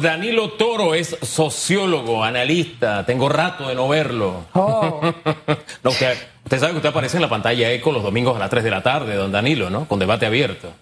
Danilo 0.00 0.52
Toro 0.52 0.94
es 0.94 1.16
sociólogo, 1.22 2.24
analista. 2.24 3.04
Tengo 3.06 3.28
rato 3.28 3.68
de 3.68 3.74
no 3.74 3.88
verlo. 3.88 4.46
Oh. 4.52 5.00
usted, 5.84 6.16
sabe 6.50 6.72
que 6.72 6.76
usted 6.76 6.88
aparece 6.88 7.16
en 7.16 7.22
la 7.22 7.28
pantalla 7.28 7.70
Eco 7.72 7.92
los 7.92 8.02
domingos 8.02 8.36
a 8.36 8.38
las 8.38 8.50
3 8.50 8.64
de 8.64 8.70
la 8.70 8.82
tarde, 8.82 9.14
don 9.14 9.32
Danilo, 9.32 9.70
¿no? 9.70 9.86
Con 9.88 9.98
debate 9.98 10.26
abierto. 10.26 10.72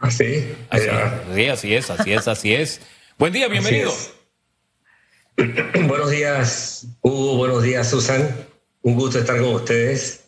¿Ah, 0.00 0.10
sí? 0.10 0.52
Así, 0.70 0.88
sí, 1.34 1.48
así 1.48 1.74
es, 1.74 1.90
así 1.90 2.12
es, 2.12 2.28
así 2.28 2.54
es. 2.54 2.80
Buen 3.18 3.32
día, 3.32 3.48
bienvenido. 3.48 3.92
buenos 5.36 6.10
días, 6.10 6.86
Hugo. 7.00 7.36
Buenos 7.36 7.62
días, 7.62 7.88
Susan. 7.88 8.28
Un 8.82 8.96
gusto 8.96 9.18
estar 9.18 9.38
con 9.38 9.54
ustedes. 9.54 10.24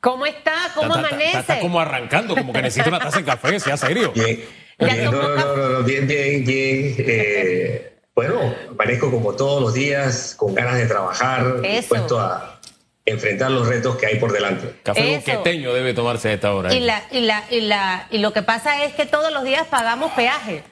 ¿Cómo 0.00 0.24
está? 0.24 0.70
¿Cómo 0.74 0.94
amanece? 0.94 1.38
Está, 1.38 1.60
como 1.60 1.80
arrancando, 1.80 2.34
como 2.34 2.52
que 2.52 2.62
necesita 2.62 2.88
una 2.88 3.00
taza 3.00 3.18
de 3.18 3.24
café, 3.24 3.60
sea 3.60 3.76
serio. 3.76 4.12
Bien. 4.12 4.44
No, 4.80 5.12
no, 5.12 5.56
no, 5.56 5.68
no, 5.68 5.82
bien, 5.82 6.06
bien, 6.06 6.44
bien. 6.44 6.94
Eh, 6.98 7.92
bueno, 8.14 8.54
amanezco 8.70 9.10
como 9.10 9.34
todos 9.34 9.62
los 9.62 9.74
días, 9.74 10.34
con 10.36 10.54
ganas 10.54 10.76
de 10.76 10.86
trabajar, 10.86 11.60
dispuesto 11.60 12.18
a 12.18 12.60
enfrentar 13.04 13.50
los 13.50 13.66
retos 13.66 13.96
que 13.96 14.06
hay 14.06 14.16
por 14.16 14.32
delante. 14.32 14.74
Café 14.82 15.16
boqueteño 15.16 15.72
debe 15.72 15.94
tomarse 15.94 16.28
a 16.28 16.32
esta 16.34 16.54
hora. 16.54 16.72
Y, 16.72 16.78
¿eh? 16.78 16.80
la, 16.80 17.02
y, 17.10 17.20
la, 17.20 17.44
y, 17.50 17.60
la, 17.60 18.06
y 18.10 18.18
lo 18.18 18.32
que 18.32 18.42
pasa 18.42 18.84
es 18.84 18.94
que 18.94 19.06
todos 19.06 19.32
los 19.32 19.44
días 19.44 19.66
pagamos 19.68 20.12
peaje. 20.12 20.62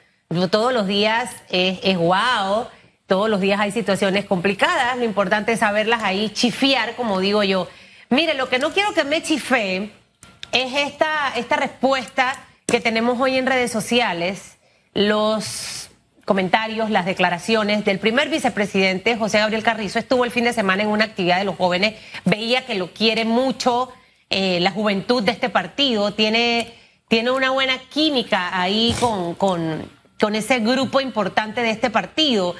Todos 0.51 0.75
los 0.75 0.87
días 0.87 1.31
es, 1.49 1.79
es 1.83 1.97
guau, 1.97 2.69
todos 3.07 3.31
los 3.31 3.41
días 3.41 3.59
hay 3.59 3.73
situaciones 3.73 4.27
complicadas, 4.27 4.99
lo 4.99 5.05
importante 5.05 5.53
es 5.53 5.61
saberlas 5.61 6.03
ahí, 6.03 6.29
chifiar, 6.31 6.97
como 6.97 7.21
digo 7.21 7.43
yo. 7.43 7.67
Mire, 8.11 8.35
lo 8.35 8.51
que 8.51 8.59
no 8.59 8.73
quiero 8.73 8.93
que 8.93 9.05
me 9.05 9.23
chifee 9.23 9.91
es 10.53 10.75
esta, 10.75 11.33
esta 11.35 11.57
respuesta 11.57 12.48
que 12.71 12.81
tenemos 12.81 13.19
hoy 13.19 13.39
en 13.39 13.47
redes 13.47 13.73
sociales, 13.73 14.59
los 14.93 15.89
comentarios, 16.27 16.91
las 16.91 17.07
declaraciones 17.07 17.83
del 17.87 17.99
primer 17.99 18.29
vicepresidente 18.29 19.17
José 19.17 19.39
Gabriel 19.39 19.63
Carrizo. 19.63 19.99
Estuvo 19.99 20.27
el 20.27 20.31
fin 20.31 20.45
de 20.45 20.53
semana 20.53 20.83
en 20.83 20.91
una 20.91 21.07
actividad 21.07 21.39
de 21.39 21.45
los 21.45 21.57
jóvenes, 21.57 21.95
veía 22.27 22.67
que 22.67 22.75
lo 22.75 22.93
quiere 22.93 23.25
mucho 23.25 23.91
eh, 24.29 24.61
la 24.61 24.71
juventud 24.71 25.23
de 25.23 25.33
este 25.33 25.49
partido, 25.49 26.13
tiene, 26.13 26.75
tiene 27.09 27.31
una 27.31 27.53
buena 27.53 27.79
química 27.89 28.61
ahí 28.61 28.95
con, 29.01 29.35
con, 29.37 29.91
con 30.21 30.35
ese 30.35 30.59
grupo 30.59 31.01
importante 31.01 31.63
de 31.63 31.71
este 31.71 31.89
partido. 31.89 32.55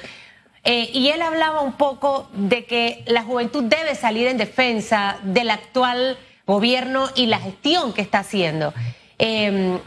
Eh, 0.63 0.89
y 0.91 1.09
él 1.09 1.21
hablaba 1.21 1.61
un 1.61 1.73
poco 1.73 2.31
de 2.33 2.65
que 2.65 3.03
la 3.05 3.21
juventud 3.21 3.63
debe 3.63 3.93
salir 3.93 4.27
en 4.27 4.37
defensa 4.37 5.19
del 5.21 5.51
actual 5.51 6.17
gobierno 6.47 7.09
y 7.15 7.27
la 7.27 7.37
gestión 7.37 7.93
que 7.93 8.01
está 8.01 8.19
haciendo. 8.19 8.73
Em, 9.19 9.77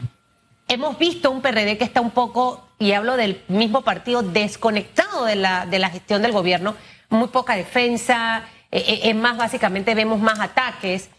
hemos 0.67 0.97
visto 0.97 1.31
un 1.31 1.41
PRD 1.41 1.77
que 1.77 1.83
está 1.83 2.01
un 2.01 2.11
poco, 2.11 2.67
y 2.79 2.93
hablo 2.93 3.17
del 3.17 3.41
mismo 3.47 3.81
partido, 3.81 4.21
desconectado 4.23 5.25
de 5.25 5.35
la, 5.35 5.65
de 5.65 5.79
la 5.79 5.89
gestión 5.89 6.21
del 6.21 6.31
gobierno, 6.31 6.75
muy 7.09 7.27
poca 7.27 7.55
defensa, 7.55 8.43
eh, 8.71 8.83
eh, 8.87 8.99
es 9.09 9.15
más, 9.15 9.37
básicamente 9.37 9.95
vemos 9.95 10.19
más 10.19 10.39
ataques. 10.39 11.09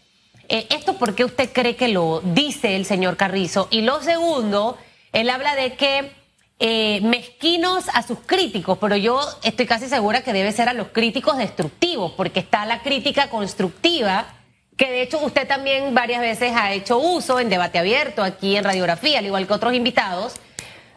¿Esto 0.47 0.97
por 0.99 1.15
qué 1.15 1.25
usted 1.25 1.51
cree 1.51 1.75
que 1.75 1.87
lo 1.87 2.21
dice 2.23 2.75
el 2.75 2.85
señor 2.85 3.17
Carrizo? 3.17 3.67
Y 3.71 3.81
lo 3.81 4.01
segundo, 4.03 4.77
él 5.11 5.31
habla 5.31 5.55
de 5.55 5.73
que 5.73 6.11
eh, 6.57 7.01
mezquinos 7.01 7.83
a 7.93 8.01
sus 8.01 8.19
críticos, 8.25 8.77
pero 8.77 8.95
yo 8.95 9.19
estoy 9.43 9.65
casi 9.65 9.89
segura 9.89 10.23
que 10.23 10.31
debe 10.31 10.53
ser 10.53 10.69
a 10.69 10.73
los 10.73 10.87
críticos 10.87 11.37
destructivos, 11.37 12.13
porque 12.13 12.39
está 12.39 12.65
la 12.65 12.81
crítica 12.81 13.29
constructiva, 13.29 14.25
que 14.77 14.91
de 14.91 15.01
hecho 15.01 15.19
usted 15.19 15.47
también 15.47 15.93
varias 15.93 16.21
veces 16.21 16.51
ha 16.55 16.73
hecho 16.73 16.97
uso 16.97 17.39
en 17.39 17.49
debate 17.49 17.79
abierto 17.79 18.23
aquí 18.23 18.57
en 18.57 18.63
radiografía, 18.63 19.19
al 19.19 19.25
igual 19.25 19.47
que 19.47 19.53
otros 19.53 19.73
invitados, 19.73 20.33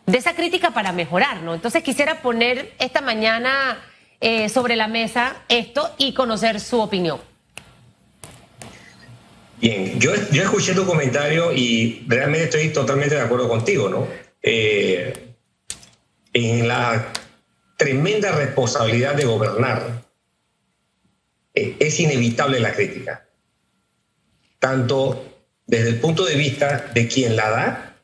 de 0.06 0.18
esa 0.18 0.34
crítica 0.34 0.72
para 0.72 0.92
mejorar, 0.92 1.42
¿no? 1.42 1.54
Entonces 1.54 1.82
quisiera 1.82 2.22
poner 2.22 2.72
esta 2.78 3.00
mañana 3.00 3.78
eh, 4.20 4.48
sobre 4.48 4.74
la 4.74 4.88
mesa 4.88 5.42
esto 5.48 5.94
y 5.98 6.12
conocer 6.14 6.60
su 6.60 6.80
opinión. 6.80 7.20
Bien, 9.60 9.98
yo, 9.98 10.14
escuché 10.14 10.72
tu 10.72 10.86
comentario 10.86 11.52
y 11.52 12.04
realmente 12.06 12.44
estoy 12.44 12.68
totalmente 12.72 13.16
de 13.16 13.20
acuerdo 13.20 13.48
contigo, 13.48 13.88
¿no? 13.88 14.08
Eh, 14.40 15.34
en 16.32 16.68
la 16.68 17.12
tremenda 17.76 18.32
responsabilidad 18.32 19.14
de 19.14 19.24
gobernar, 19.24 20.04
eh, 21.54 21.76
es 21.78 22.00
inevitable 22.00 22.60
la 22.60 22.72
crítica, 22.72 23.27
tanto 24.58 25.24
desde 25.66 25.90
el 25.90 26.00
punto 26.00 26.24
de 26.24 26.34
vista 26.34 26.90
de 26.94 27.08
quien 27.08 27.36
la 27.36 27.50
da, 27.50 27.96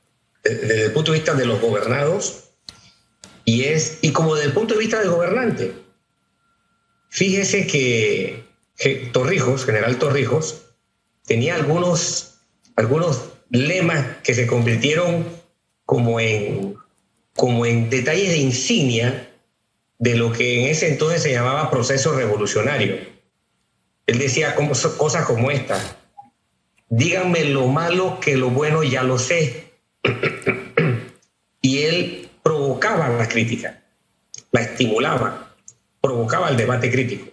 desde 0.43 0.87
el 0.87 0.93
punto 0.93 1.13
de 1.13 1.19
vista 1.19 1.35
de 1.35 1.47
los 1.47 1.61
gobernados, 1.61 2.51
y, 3.45 3.65
es, 3.65 3.99
y 4.03 4.13
como 4.13 4.35
desde 4.35 4.49
el 4.49 4.55
punto 4.55 4.75
de 4.75 4.81
vista 4.81 5.01
del 5.01 5.11
gobernante. 5.11 5.75
Fíjese 7.11 7.67
que, 7.67 8.45
Torrijos, 9.13 9.65
general 9.65 9.99
Torrijos, 9.99 10.63
tenía 11.27 11.55
algunos, 11.55 12.39
algunos 12.77 13.31
lemas 13.51 14.19
que 14.23 14.35
se 14.35 14.47
convirtieron 14.47 15.27
como 15.87 16.19
en 16.21 16.77
como 17.35 17.67
en 17.67 17.91
detalles 17.91 18.31
de 18.31 18.39
insignia 18.39 19.31
de 19.99 20.17
lo 20.17 20.33
que 20.33 20.61
en 20.61 20.71
ese 20.71 20.89
entonces 20.89 21.23
se 21.23 21.33
llamaba 21.33 21.71
proceso 21.71 22.15
revolucionario. 22.15 22.97
Él 24.07 24.19
decía 24.19 24.55
cosas 24.55 25.25
como 25.27 25.51
esta, 25.51 25.81
díganme 26.89 27.45
lo 27.45 27.67
malo 27.67 28.21
que 28.21 28.37
lo 28.37 28.51
bueno 28.51 28.83
ya 28.83 29.03
lo 29.03 29.19
sé. 29.19 29.73
y 31.61 31.79
él 31.79 32.29
provocaba 32.43 33.09
la 33.09 33.29
crítica, 33.29 33.83
la 34.53 34.61
estimulaba, 34.61 35.55
provocaba 36.01 36.51
el 36.51 36.57
debate 36.57 36.91
crítico. 36.91 37.31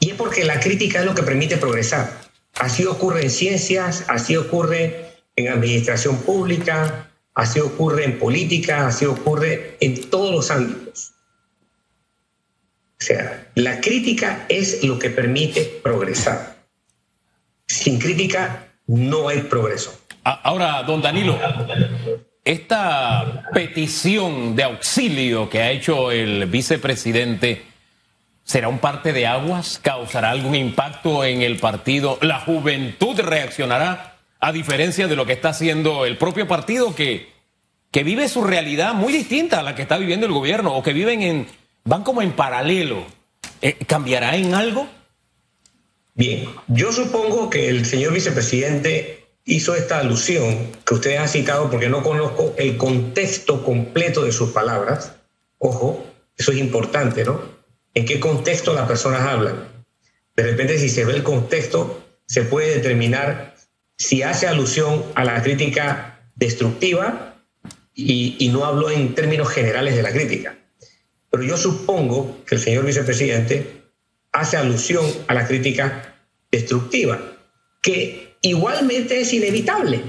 Y 0.00 0.10
es 0.10 0.16
porque 0.16 0.44
la 0.44 0.60
crítica 0.60 1.00
es 1.00 1.06
lo 1.06 1.14
que 1.14 1.22
permite 1.22 1.56
progresar. 1.56 2.26
Así 2.54 2.84
ocurre 2.84 3.22
en 3.22 3.30
ciencias, 3.30 4.04
así 4.08 4.36
ocurre 4.36 5.06
en 5.36 5.48
administración 5.48 6.18
pública, 6.18 7.10
así 7.34 7.60
ocurre 7.60 8.04
en 8.04 8.18
política, 8.18 8.88
así 8.88 9.04
ocurre 9.04 9.76
en 9.80 10.08
todos 10.10 10.34
los 10.34 10.50
ámbitos. 10.50 11.12
O 12.98 13.04
sea, 13.04 13.50
la 13.54 13.80
crítica 13.80 14.46
es 14.48 14.82
lo 14.82 14.98
que 14.98 15.10
permite 15.10 15.80
progresar. 15.82 16.55
Sin 17.86 18.00
crítica 18.00 18.66
no 18.88 19.28
hay 19.28 19.42
progreso. 19.42 19.96
Ahora, 20.24 20.82
don 20.82 21.00
Danilo, 21.00 21.38
esta 22.44 23.44
petición 23.54 24.56
de 24.56 24.64
auxilio 24.64 25.48
que 25.48 25.62
ha 25.62 25.70
hecho 25.70 26.10
el 26.10 26.46
vicepresidente, 26.46 27.62
¿será 28.42 28.66
un 28.66 28.80
parte 28.80 29.12
de 29.12 29.28
aguas? 29.28 29.78
¿Causará 29.80 30.32
algún 30.32 30.56
impacto 30.56 31.22
en 31.22 31.42
el 31.42 31.60
partido? 31.60 32.18
¿La 32.22 32.40
juventud 32.40 33.20
reaccionará? 33.20 34.14
a 34.40 34.50
diferencia 34.50 35.06
de 35.06 35.14
lo 35.14 35.24
que 35.24 35.34
está 35.34 35.50
haciendo 35.50 36.06
el 36.06 36.18
propio 36.18 36.48
partido 36.48 36.92
que, 36.92 37.32
que 37.92 38.02
vive 38.02 38.28
su 38.28 38.42
realidad 38.42 38.94
muy 38.94 39.12
distinta 39.12 39.60
a 39.60 39.62
la 39.62 39.76
que 39.76 39.82
está 39.82 39.96
viviendo 39.96 40.26
el 40.26 40.32
gobierno 40.32 40.74
o 40.74 40.82
que 40.82 40.92
viven 40.92 41.22
en, 41.22 41.46
van 41.84 42.02
como 42.02 42.20
en 42.20 42.32
paralelo. 42.32 43.06
Eh, 43.62 43.76
¿Cambiará 43.86 44.34
en 44.34 44.54
algo? 44.54 44.88
Bien, 46.16 46.48
yo 46.68 46.92
supongo 46.92 47.50
que 47.50 47.68
el 47.68 47.84
señor 47.84 48.14
vicepresidente 48.14 49.26
hizo 49.44 49.74
esta 49.74 49.98
alusión 49.98 50.72
que 50.86 50.94
ustedes 50.94 51.20
han 51.20 51.28
citado 51.28 51.70
porque 51.70 51.90
no 51.90 52.02
conozco 52.02 52.54
el 52.56 52.78
contexto 52.78 53.62
completo 53.62 54.24
de 54.24 54.32
sus 54.32 54.50
palabras. 54.50 55.12
Ojo, 55.58 56.06
eso 56.38 56.52
es 56.52 56.58
importante, 56.58 57.22
¿no? 57.22 57.40
¿En 57.92 58.06
qué 58.06 58.18
contexto 58.18 58.72
las 58.72 58.88
personas 58.88 59.20
hablan? 59.20 59.68
De 60.34 60.42
repente, 60.42 60.78
si 60.78 60.88
se 60.88 61.04
ve 61.04 61.12
el 61.12 61.22
contexto, 61.22 62.02
se 62.26 62.42
puede 62.42 62.76
determinar 62.76 63.54
si 63.98 64.22
hace 64.22 64.46
alusión 64.46 65.04
a 65.14 65.24
la 65.24 65.42
crítica 65.42 66.30
destructiva 66.34 67.36
y, 67.94 68.48
no 68.52 68.64
hablo 68.64 68.90
en 68.90 69.14
términos 69.14 69.48
generales 69.48 69.96
de 69.96 70.02
la 70.02 70.12
crítica. 70.12 70.56
Pero 71.30 71.42
yo 71.42 71.58
supongo 71.58 72.42
que 72.46 72.54
el 72.54 72.60
señor 72.62 72.86
vicepresidente 72.86 73.75
hace 74.36 74.56
alusión 74.56 75.04
a 75.28 75.34
la 75.34 75.46
crítica 75.46 76.14
destructiva, 76.50 77.18
que 77.82 78.36
igualmente 78.42 79.20
es 79.20 79.32
inevitable. 79.32 80.02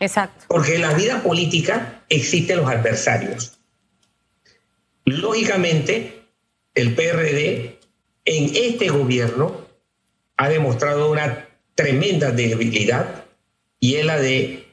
Exacto. 0.00 0.44
Porque 0.48 0.74
en 0.74 0.82
la 0.82 0.92
vida 0.92 1.22
política 1.22 2.04
existen 2.08 2.58
los 2.58 2.68
adversarios. 2.68 3.58
Lógicamente, 5.04 6.24
el 6.74 6.94
PRD 6.94 7.78
en 8.24 8.50
este 8.54 8.88
gobierno 8.88 9.66
ha 10.36 10.48
demostrado 10.48 11.12
una 11.12 11.48
tremenda 11.74 12.32
debilidad 12.32 13.24
y 13.78 13.96
es 13.96 14.04
la 14.04 14.18
de, 14.18 14.66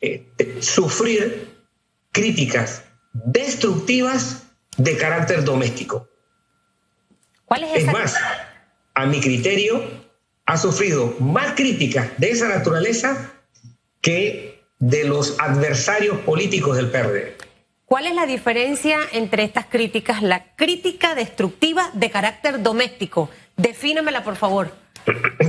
eh, 0.00 0.26
sufrir 0.60 1.48
críticas 2.10 2.84
destructivas 3.12 4.44
de 4.76 4.96
carácter 4.96 5.44
doméstico. 5.44 6.08
¿Cuál 7.52 7.64
es, 7.64 7.82
es 7.82 7.92
más, 7.92 8.16
a 8.94 9.04
mi 9.04 9.20
criterio, 9.20 9.82
ha 10.46 10.56
sufrido 10.56 11.14
más 11.20 11.52
críticas 11.52 12.08
de 12.16 12.30
esa 12.30 12.48
naturaleza 12.48 13.34
que 14.00 14.64
de 14.78 15.04
los 15.04 15.38
adversarios 15.38 16.16
políticos 16.20 16.78
del 16.78 16.90
PRD. 16.90 17.36
¿Cuál 17.84 18.06
es 18.06 18.14
la 18.14 18.24
diferencia 18.24 19.00
entre 19.12 19.42
estas 19.42 19.66
críticas? 19.66 20.22
La 20.22 20.56
crítica 20.56 21.14
destructiva 21.14 21.90
de 21.92 22.10
carácter 22.10 22.62
doméstico. 22.62 23.28
Defínemela, 23.58 24.24
por 24.24 24.36
favor. 24.36 24.72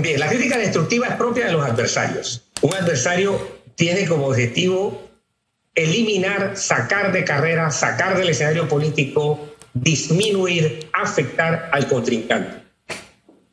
Bien, 0.01 0.19
la 0.19 0.27
crítica 0.27 0.57
destructiva 0.57 1.07
es 1.07 1.15
propia 1.15 1.45
de 1.45 1.53
los 1.53 1.65
adversarios. 1.65 2.43
Un 2.61 2.73
adversario 2.73 3.61
tiene 3.75 4.05
como 4.05 4.27
objetivo 4.27 5.09
eliminar, 5.73 6.57
sacar 6.57 7.13
de 7.13 7.23
carrera, 7.23 7.71
sacar 7.71 8.17
del 8.17 8.27
escenario 8.27 8.67
político, 8.67 9.52
disminuir, 9.73 10.87
afectar 10.93 11.69
al 11.71 11.87
contrincante. 11.87 12.63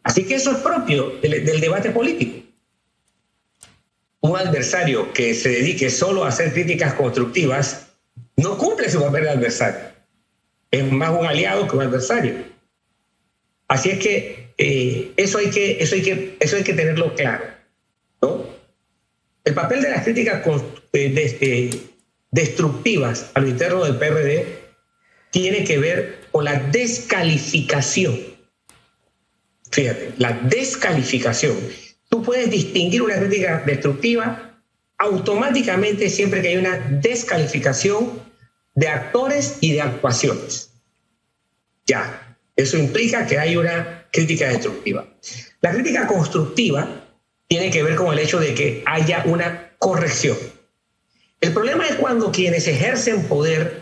Así 0.02 0.24
que 0.24 0.34
eso 0.34 0.52
es 0.52 0.58
propio 0.58 1.18
del, 1.20 1.60
debate 1.60 1.90
político 1.90 2.40
un 4.20 4.36
adversario 4.36 5.12
que 5.12 5.34
se 5.34 5.48
dedique 5.48 5.90
solo 5.90 6.24
a 6.24 6.28
hacer 6.28 6.52
críticas 6.52 6.94
constructivas 6.94 7.88
no 8.36 8.58
cumple 8.58 8.90
su 8.90 9.00
papel 9.00 9.24
de 9.24 9.30
adversario. 9.30 9.80
Es 10.70 10.90
más 10.92 11.10
un 11.10 11.26
aliado 11.26 11.66
que 11.66 11.76
un 11.76 11.82
adversario. 11.82 12.34
Así 13.68 13.90
es 13.90 13.98
que, 13.98 14.52
eh, 14.58 15.12
eso, 15.16 15.38
hay 15.38 15.50
que, 15.50 15.82
eso, 15.82 15.94
hay 15.94 16.02
que 16.02 16.36
eso 16.38 16.56
hay 16.56 16.62
que 16.62 16.74
tenerlo 16.74 17.14
claro. 17.14 17.44
¿no? 18.20 18.44
El 19.44 19.54
papel 19.54 19.80
de 19.82 19.90
las 19.90 20.04
críticas 20.04 20.46
eh, 20.92 21.38
eh, 21.40 21.70
destructivas 22.30 23.30
a 23.34 23.40
lo 23.40 23.48
interno 23.48 23.84
del 23.84 23.96
PRD 23.96 24.69
tiene 25.30 25.64
que 25.64 25.78
ver 25.78 26.20
con 26.30 26.44
la 26.44 26.58
descalificación. 26.58 28.18
Fíjate, 29.70 30.14
la 30.18 30.32
descalificación 30.32 31.56
tú 32.10 32.22
puedes 32.22 32.50
distinguir 32.50 33.02
una 33.02 33.18
crítica 33.18 33.62
destructiva 33.64 34.60
automáticamente 34.98 36.10
siempre 36.10 36.42
que 36.42 36.48
hay 36.48 36.56
una 36.58 36.76
descalificación 36.76 38.20
de 38.74 38.88
actores 38.88 39.56
y 39.60 39.72
de 39.72 39.80
actuaciones. 39.80 40.72
Ya, 41.86 42.36
eso 42.54 42.76
implica 42.76 43.26
que 43.26 43.38
hay 43.38 43.56
una 43.56 44.06
crítica 44.12 44.48
destructiva. 44.48 45.06
La 45.62 45.72
crítica 45.72 46.06
constructiva 46.06 47.06
tiene 47.48 47.70
que 47.70 47.82
ver 47.82 47.94
con 47.94 48.12
el 48.12 48.18
hecho 48.18 48.38
de 48.38 48.54
que 48.54 48.82
haya 48.86 49.22
una 49.24 49.72
corrección. 49.78 50.36
El 51.40 51.52
problema 51.52 51.86
es 51.86 51.94
cuando 51.94 52.30
quienes 52.30 52.68
ejercen 52.68 53.24
poder 53.24 53.79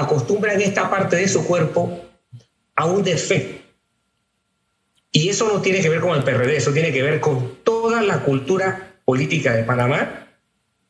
acostumbran 0.00 0.60
esta 0.60 0.88
parte 0.90 1.16
de 1.16 1.28
su 1.28 1.44
cuerpo 1.44 2.00
a 2.76 2.86
un 2.86 3.02
defecto 3.02 3.58
y 5.10 5.28
eso 5.28 5.48
no 5.48 5.60
tiene 5.60 5.80
que 5.80 5.88
ver 5.88 6.00
con 6.00 6.16
el 6.16 6.22
PRD, 6.22 6.56
eso 6.56 6.72
tiene 6.72 6.92
que 6.92 7.02
ver 7.02 7.20
con 7.20 7.56
toda 7.64 8.02
la 8.02 8.22
cultura 8.22 9.00
política 9.04 9.52
de 9.54 9.64
Panamá 9.64 10.28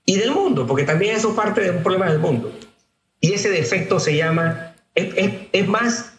y 0.05 0.17
del 0.17 0.33
mundo, 0.33 0.67
porque 0.67 0.85
también 0.85 1.17
eso 1.17 1.35
parte 1.37 1.61
de 1.61 1.71
un 1.71 1.83
problema 1.83 2.11
del 2.11 2.19
mundo. 2.19 2.53
Y 3.21 3.33
ese 3.33 3.49
defecto 3.51 4.01
se 4.01 4.17
llama, 4.17 4.75
es, 4.95 5.69
más, 5.69 6.13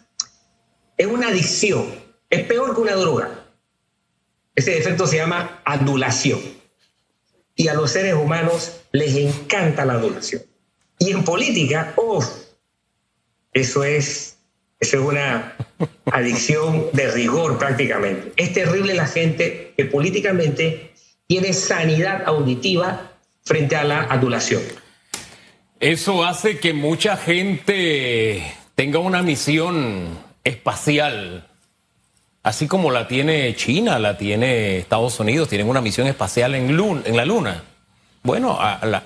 es 0.96 1.06
una 1.06 1.28
adicción, 1.28 1.86
es 2.30 2.44
peor 2.44 2.74
que 2.74 2.80
una 2.80 2.94
droga. 2.94 3.46
Ese 4.54 4.72
defecto 4.72 5.06
se 5.06 5.16
llama 5.16 5.60
adulación. 5.64 6.40
Y 7.54 7.68
a 7.68 7.74
los 7.74 7.90
seres 7.90 8.14
humanos 8.14 8.80
les 8.92 9.14
encanta 9.16 9.84
la 9.84 9.94
adulación. 9.94 10.42
Y 10.98 11.10
en 11.10 11.24
política, 11.24 11.94
uff, 11.96 12.26
eso 13.52 13.84
es 13.84 14.40
eso 14.80 14.96
es 14.96 15.02
una 15.02 15.56
adicción 16.06 16.86
de 16.94 17.10
rigor 17.10 17.58
prácticamente. 17.58 18.32
Es 18.36 18.54
terrible 18.54 18.94
la 18.94 19.06
gente 19.06 19.74
que 19.76 19.84
políticamente 19.84 20.92
tiene 21.26 21.52
sanidad 21.52 22.22
auditiva 22.24 23.12
frente 23.42 23.76
a 23.76 23.84
la 23.84 24.00
adulación. 24.04 24.62
Eso 25.78 26.24
hace 26.24 26.58
que 26.58 26.72
mucha 26.72 27.18
gente 27.18 28.42
tenga 28.74 28.98
una 29.00 29.22
misión 29.22 30.18
espacial, 30.44 31.46
así 32.42 32.66
como 32.66 32.90
la 32.90 33.06
tiene 33.06 33.54
China, 33.56 33.98
la 33.98 34.16
tiene 34.16 34.78
Estados 34.78 35.20
Unidos, 35.20 35.50
tienen 35.50 35.68
una 35.68 35.82
misión 35.82 36.06
espacial 36.06 36.54
en, 36.54 36.74
la 37.16 37.24
Luna. 37.26 37.64
Bueno, 38.22 38.58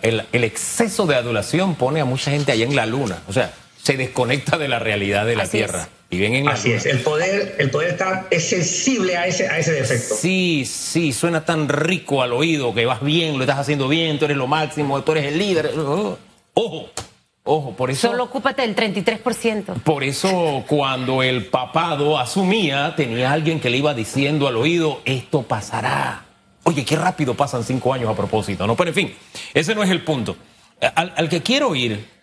el, 0.03 0.25
el 0.33 0.45
exceso 0.45 1.07
de 1.07 1.17
adulación 1.17 1.75
pone 1.75 2.01
a 2.01 2.05
mucha 2.05 2.31
gente 2.31 2.53
allá 2.53 2.65
en 2.65 2.77
la 2.77 2.87
Luna. 2.87 3.23
O 3.29 3.33
sea, 3.33 3.53
se 3.85 3.99
desconecta 3.99 4.57
de 4.57 4.67
la 4.67 4.79
realidad 4.79 5.27
de 5.27 5.37
la 5.37 5.47
Tierra. 5.47 5.89
Y 6.09 6.19
ven 6.19 6.35
en 6.35 6.49
Así 6.49 6.73
es, 6.73 6.87
el 6.87 7.01
poder, 7.01 7.57
el 7.59 7.71
poder 7.71 7.91
está, 7.91 8.27
es 8.31 8.49
sensible 8.49 9.17
a 9.17 9.27
ese, 9.27 9.47
a 9.47 9.59
ese 9.59 9.73
defecto. 9.73 10.15
Sí, 10.15 10.65
sí, 10.65 11.13
suena 11.13 11.45
tan 11.45 11.69
rico 11.69 12.23
al 12.23 12.33
oído 12.33 12.73
que 12.73 12.87
vas 12.87 13.03
bien, 13.03 13.37
lo 13.37 13.43
estás 13.43 13.59
haciendo 13.59 13.87
bien, 13.87 14.19
tú 14.19 14.25
eres 14.25 14.39
lo 14.39 14.47
máximo, 14.47 15.03
tú 15.03 15.13
eres 15.13 15.27
el 15.27 15.39
líder. 15.39 15.73
Oh, 15.77 16.17
ojo, 16.55 16.89
ojo, 17.43 17.77
por 17.77 17.91
eso. 17.91 18.09
Solo 18.09 18.25
ocúpate 18.25 18.63
del 18.63 18.75
33%. 18.75 19.83
Por 19.83 20.03
eso, 20.03 20.65
cuando 20.67 21.23
el 21.23 21.47
papado 21.47 22.19
asumía, 22.19 22.95
tenía 22.97 23.33
alguien 23.33 23.61
que 23.61 23.69
le 23.69 23.77
iba 23.77 23.93
diciendo 23.93 24.49
al 24.49 24.57
oído: 24.57 25.03
esto 25.05 25.43
pasará. 25.43 26.25
Oye, 26.63 26.87
qué 26.87 26.97
rápido 26.97 27.35
pasan 27.35 27.65
cinco 27.65 27.93
años 27.93 28.09
a 28.09 28.17
propósito, 28.17 28.67
¿no? 28.67 28.77
Pero 28.77 28.89
en 28.89 28.95
fin, 28.95 29.15
ese 29.53 29.75
no 29.75 29.83
es 29.83 29.91
el 29.91 30.03
punto. 30.03 30.37
Al, 30.95 31.13
al 31.17 31.29
que 31.29 31.43
quiero 31.43 31.75
ir 31.75 32.14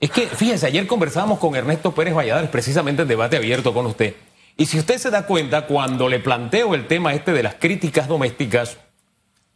es 0.00 0.10
que, 0.10 0.26
fíjense, 0.26 0.66
ayer 0.66 0.86
conversábamos 0.86 1.38
con 1.38 1.54
Ernesto 1.54 1.94
Pérez 1.94 2.14
Valladares, 2.14 2.50
precisamente 2.50 3.02
en 3.02 3.08
debate 3.08 3.36
abierto 3.36 3.72
con 3.72 3.86
usted. 3.86 4.14
Y 4.56 4.66
si 4.66 4.78
usted 4.78 4.98
se 4.98 5.10
da 5.10 5.26
cuenta, 5.26 5.66
cuando 5.66 6.08
le 6.08 6.20
planteo 6.20 6.74
el 6.74 6.86
tema 6.86 7.14
este 7.14 7.32
de 7.32 7.42
las 7.42 7.54
críticas 7.54 8.06
domésticas, 8.06 8.78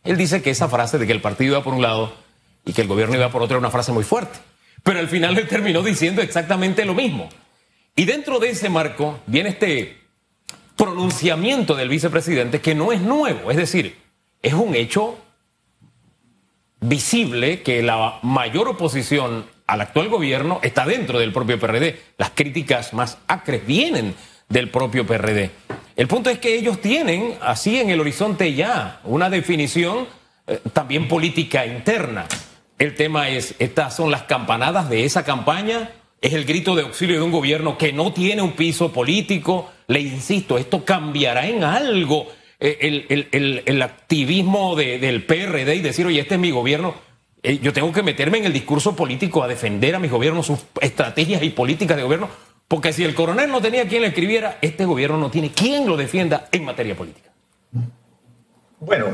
él 0.05 0.17
dice 0.17 0.43
que 0.43 0.50
esa 0.50 0.69
frase 0.69 0.99
de 0.99 1.06
que 1.06 1.12
el 1.12 1.20
partido 1.20 1.55
iba 1.55 1.64
por 1.64 1.75
un 1.75 1.82
lado 1.82 2.14
y 2.64 2.73
que 2.73 2.82
el 2.82 2.88
gobierno 2.88 3.17
iba 3.17 3.31
por 3.31 3.43
otro 3.43 3.56
era 3.56 3.61
una 3.61 3.70
frase 3.70 3.93
muy 3.93 4.05
fuerte. 4.05 4.38
Pero 4.82 4.99
al 5.00 5.08
final 5.08 5.37
él 5.38 5.49
terminó 5.49 5.82
diciendo 5.82 6.23
exactamente 6.23 6.84
lo 6.84 6.94
mismo. 6.94 7.29
Y 7.94 8.05
dentro 8.05 8.38
de 8.38 8.50
ese 8.50 8.69
marco 8.69 9.20
viene 9.26 9.50
este 9.50 9.99
pronunciamiento 10.76 11.75
del 11.75 11.88
vicepresidente 11.88 12.61
que 12.61 12.75
no 12.75 12.93
es 12.93 13.00
nuevo, 13.00 13.50
es 13.50 13.56
decir, 13.56 13.99
es 14.41 14.55
un 14.55 14.76
hecho 14.76 15.19
visible 16.81 17.62
que 17.62 17.82
la 17.82 18.20
mayor 18.23 18.69
oposición 18.69 19.46
al 19.69 19.82
actual 19.82 20.09
gobierno 20.09 20.61
está 20.62 20.87
dentro 20.87 21.19
del 21.19 21.32
propio 21.32 21.61
PRD. 21.61 22.00
Las 22.17 22.31
críticas 22.31 22.94
más 22.94 23.19
acres 23.29 23.65
vienen 23.67 24.15
del 24.49 24.70
propio 24.70 25.06
PRD. 25.06 25.50
El 25.94 26.09
punto 26.09 26.31
es 26.31 26.38
que 26.38 26.56
ellos 26.56 26.81
tienen 26.81 27.35
así 27.43 27.79
en 27.79 27.91
el 27.91 28.00
horizonte 28.00 28.55
ya 28.55 29.00
una 29.05 29.29
definición 29.29 30.09
eh, 30.47 30.61
también 30.73 31.06
política 31.06 31.67
interna. 31.67 32.26
El 32.79 32.94
tema 32.94 33.29
es, 33.29 33.55
estas 33.59 33.94
son 33.94 34.11
las 34.11 34.23
campanadas 34.23 34.88
de 34.88 35.05
esa 35.05 35.25
campaña, 35.25 35.91
es 36.23 36.32
el 36.32 36.47
grito 36.47 36.75
de 36.75 36.82
auxilio 36.82 37.17
de 37.17 37.22
un 37.22 37.31
gobierno 37.31 37.77
que 37.77 37.93
no 37.93 38.13
tiene 38.13 38.41
un 38.41 38.53
piso 38.53 38.91
político. 38.91 39.70
Le 39.87 40.01
insisto, 40.01 40.56
esto 40.56 40.82
cambiará 40.84 41.46
en 41.46 41.63
algo 41.63 42.27
eh, 42.58 43.06
el, 43.10 43.82
activismo 43.82 44.77
del 44.77 45.25
PRD 45.25 45.75
y 45.75 45.81
decir, 45.81 46.06
oye, 46.06 46.20
este 46.20 46.37
es 46.37 46.41
mi 46.41 46.53
gobierno 46.53 47.07
eh, 47.42 47.58
yo 47.58 47.72
tengo 47.72 47.92
que 47.92 48.02
meterme 48.02 48.38
en 48.38 48.46
el 48.46 48.52
discurso 48.52 48.96
político 48.96 49.42
a 49.42 49.48
defender 49.48 49.94
a 49.94 49.98
mis 49.98 50.10
gobiernos, 50.10 50.46
sus 50.46 50.60
estrategias 50.80 51.42
y 51.42 51.50
políticas 51.50 51.96
de 51.96 52.02
gobierno, 52.02 52.28
porque 52.66 52.92
si 52.92 53.04
el 53.04 53.14
coronel 53.14 53.50
no 53.50 53.60
tenía 53.60 53.88
quien 53.88 54.02
le 54.02 54.08
escribiera, 54.08 54.58
este 54.60 54.84
gobierno 54.84 55.18
no 55.18 55.30
tiene 55.30 55.52
quien 55.52 55.86
lo 55.86 55.96
defienda 55.96 56.48
en 56.52 56.64
materia 56.64 56.96
política. 56.96 57.30
Bueno, 58.80 59.06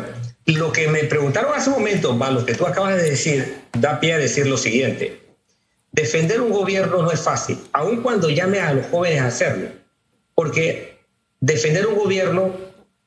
lo 0.46 0.72
que 0.72 0.88
me 0.88 1.04
preguntaron 1.04 1.52
hace 1.54 1.70
un 1.70 1.76
momento, 1.76 2.12
lo 2.12 2.44
que 2.44 2.54
tú 2.54 2.66
acabas 2.66 2.96
de 2.96 3.10
decir, 3.10 3.62
da 3.72 4.00
pie 4.00 4.14
a 4.14 4.18
decir 4.18 4.46
lo 4.46 4.56
siguiente. 4.56 5.20
Defender 5.92 6.40
un 6.40 6.50
gobierno 6.50 7.02
no 7.02 7.12
es 7.12 7.20
fácil, 7.20 7.58
aun 7.72 8.02
cuando 8.02 8.28
llame 8.28 8.58
a 8.58 8.74
los 8.74 8.86
jóvenes 8.86 9.20
a 9.20 9.26
hacerlo, 9.28 9.68
porque 10.34 10.98
defender 11.40 11.86
un 11.86 11.96
gobierno 11.96 12.52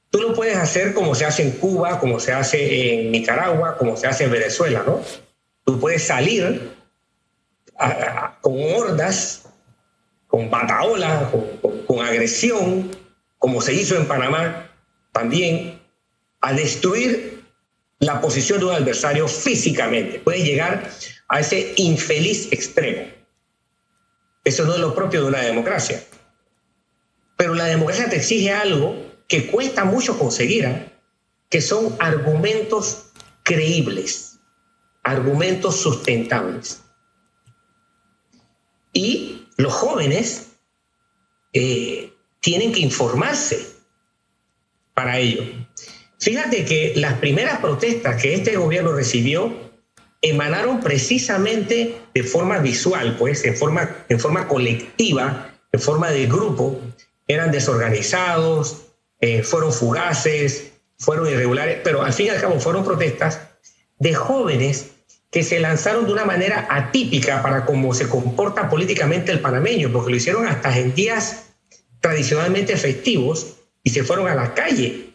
Tú 0.09 0.19
lo 0.19 0.33
puedes 0.33 0.55
hacer 0.55 0.93
como 0.93 1.15
se 1.15 1.25
hace 1.25 1.43
en 1.43 1.51
Cuba, 1.51 1.99
como 1.99 2.19
se 2.19 2.31
hace 2.31 2.93
en 2.93 3.11
Nicaragua, 3.11 3.77
como 3.77 3.97
se 3.97 4.07
hace 4.07 4.23
en 4.23 4.31
Venezuela, 4.31 4.83
¿no? 4.85 5.01
Tú 5.65 5.79
puedes 5.79 6.03
salir 6.03 6.71
con 8.41 8.57
hordas, 8.73 9.43
con 10.27 10.49
bataolas, 10.49 11.29
con, 11.87 11.99
agresión, 11.99 12.89
como 13.37 13.61
se 13.61 13.73
hizo 13.73 13.97
en 13.97 14.07
Panamá 14.07 14.71
también, 15.11 15.81
a 16.41 16.53
destruir 16.53 17.43
la 17.99 18.21
posición 18.21 18.59
de 18.59 18.65
un 18.65 18.73
adversario 18.73 19.27
físicamente. 19.27 20.19
Puedes 20.19 20.43
llegar 20.43 20.89
a 21.27 21.39
ese 21.39 21.73
infeliz 21.77 22.51
extremo. 22.51 23.07
Eso 24.45 24.63
no 24.65 24.73
es 24.73 24.79
lo 24.79 24.95
propio 24.95 25.23
de 25.23 25.27
una 25.27 25.41
democracia. 25.41 26.01
Pero 27.35 27.53
la 27.55 27.65
democracia 27.65 28.09
te 28.09 28.17
exige 28.17 28.53
algo 28.53 29.06
que 29.27 29.47
cuesta 29.47 29.83
mucho 29.85 30.17
conseguir, 30.17 30.65
¿eh? 30.65 30.91
que 31.49 31.61
son 31.61 31.95
argumentos 31.99 33.11
creíbles, 33.43 34.39
argumentos 35.03 35.77
sustentables. 35.77 36.81
Y 38.93 39.47
los 39.57 39.73
jóvenes 39.73 40.47
eh, 41.53 42.13
tienen 42.41 42.71
que 42.71 42.79
informarse 42.79 43.67
para 44.93 45.19
ello. 45.19 45.43
Fíjate 46.19 46.65
que 46.65 46.93
las 46.95 47.19
primeras 47.19 47.59
protestas 47.59 48.21
que 48.21 48.33
este 48.33 48.57
gobierno 48.57 48.93
recibió 48.93 49.67
emanaron 50.21 50.79
precisamente 50.79 52.01
de 52.13 52.23
forma 52.23 52.57
visual, 52.59 53.15
pues 53.17 53.45
en 53.45 53.55
forma, 53.55 54.05
en 54.09 54.19
forma 54.19 54.47
colectiva, 54.47 55.53
en 55.71 55.79
forma 55.79 56.09
de 56.09 56.25
grupo, 56.25 56.81
eran 57.27 57.51
desorganizados, 57.51 58.86
eh, 59.19 59.43
fueron 59.43 59.71
fugaces, 59.71 60.71
fueron 60.97 61.27
irregulares, 61.27 61.79
pero 61.83 62.03
al 62.03 62.13
fin 62.13 62.27
y 62.27 62.29
al 62.29 62.41
cabo 62.41 62.59
fueron 62.59 62.83
protestas 62.83 63.41
de 63.99 64.13
jóvenes 64.13 64.91
que 65.31 65.43
se 65.43 65.59
lanzaron 65.59 66.05
de 66.05 66.13
una 66.13 66.25
manera 66.25 66.67
atípica 66.69 67.41
para 67.41 67.65
cómo 67.65 67.93
se 67.93 68.07
comporta 68.07 68.69
políticamente 68.69 69.31
el 69.31 69.39
panameño, 69.39 69.91
porque 69.91 70.11
lo 70.11 70.17
hicieron 70.17 70.47
hasta 70.47 70.77
en 70.77 70.93
días 70.95 71.47
tradicionalmente 71.99 72.77
festivos 72.77 73.57
y 73.83 73.89
se 73.89 74.03
fueron 74.03 74.27
a 74.27 74.35
la 74.35 74.53
calle 74.53 75.13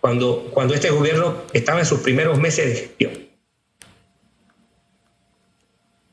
cuando, 0.00 0.50
cuando 0.52 0.74
este 0.74 0.90
gobierno 0.90 1.42
estaba 1.52 1.80
en 1.80 1.86
sus 1.86 2.00
primeros 2.00 2.38
meses 2.38 2.66
de 2.66 2.74
gestión. 2.74 3.28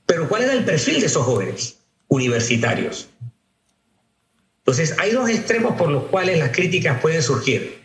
Pero 0.05 0.27
¿cuál 0.27 0.43
era 0.43 0.53
el 0.53 0.65
perfil 0.65 0.99
de 0.99 1.07
esos 1.07 1.25
jóvenes 1.25 1.79
universitarios? 2.07 3.09
Entonces, 4.65 4.95
hay 4.97 5.11
dos 5.11 5.29
extremos 5.29 5.75
por 5.75 5.89
los 5.89 6.05
cuales 6.05 6.39
las 6.39 6.49
críticas 6.49 6.99
pueden 6.99 7.21
surgir. 7.21 7.83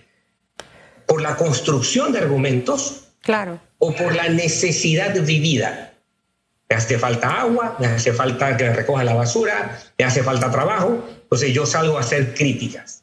Por 1.05 1.21
la 1.21 1.37
construcción 1.37 2.11
de 2.13 2.21
argumentos 2.21 3.09
claro. 3.21 3.61
o 3.79 3.95
por 3.95 4.15
la 4.15 4.31
necesidad 4.31 5.15
vivida. 5.23 5.93
Me 6.71 6.77
hace 6.77 6.99
falta 6.99 7.43
agua, 7.43 7.77
me 7.79 7.87
hace 7.87 8.15
falta 8.15 8.57
que 8.57 8.65
me 8.65 8.73
recoja 8.73 9.05
la 9.05 9.13
basura, 9.13 9.79
me 9.99 10.05
hace 10.07 10.23
falta 10.23 10.51
trabajo, 10.51 11.05
entonces 11.23 11.53
yo 11.53 11.67
salgo 11.67 11.99
a 11.99 12.01
hacer 12.01 12.33
críticas 12.35 13.03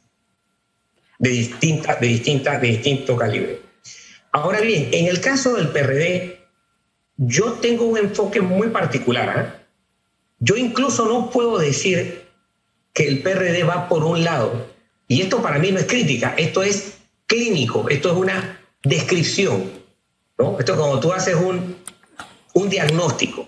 de, 1.19 1.29
distinta, 1.29 1.97
de, 1.97 2.07
distinta, 2.07 2.57
de 2.57 2.67
distinto 2.69 3.15
calibre. 3.15 3.61
Ahora 4.31 4.61
bien, 4.61 4.89
en 4.91 5.05
el 5.05 5.21
caso 5.21 5.53
del 5.53 5.67
PRD, 5.67 6.39
yo 7.17 7.53
tengo 7.53 7.85
un 7.85 7.97
enfoque 7.97 8.41
muy 8.41 8.69
particular. 8.69 9.37
¿eh? 9.37 9.65
Yo 10.39 10.55
incluso 10.55 11.05
no 11.05 11.29
puedo 11.29 11.59
decir 11.59 12.26
que 12.97 13.07
el 13.07 13.21
PRD 13.21 13.63
va 13.63 13.87
por 13.87 14.03
un 14.03 14.23
lado. 14.23 14.65
Y 15.07 15.21
esto 15.21 15.39
para 15.39 15.59
mí 15.59 15.71
no 15.71 15.77
es 15.77 15.85
crítica, 15.85 16.33
esto 16.35 16.63
es 16.63 16.97
clínico, 17.27 17.87
esto 17.89 18.09
es 18.09 18.17
una 18.17 18.59
descripción. 18.81 19.71
¿no? 20.39 20.57
Esto 20.57 20.73
es 20.73 20.79
como 20.79 20.99
tú 20.99 21.13
haces 21.13 21.35
un, 21.35 21.75
un 22.55 22.69
diagnóstico. 22.69 23.47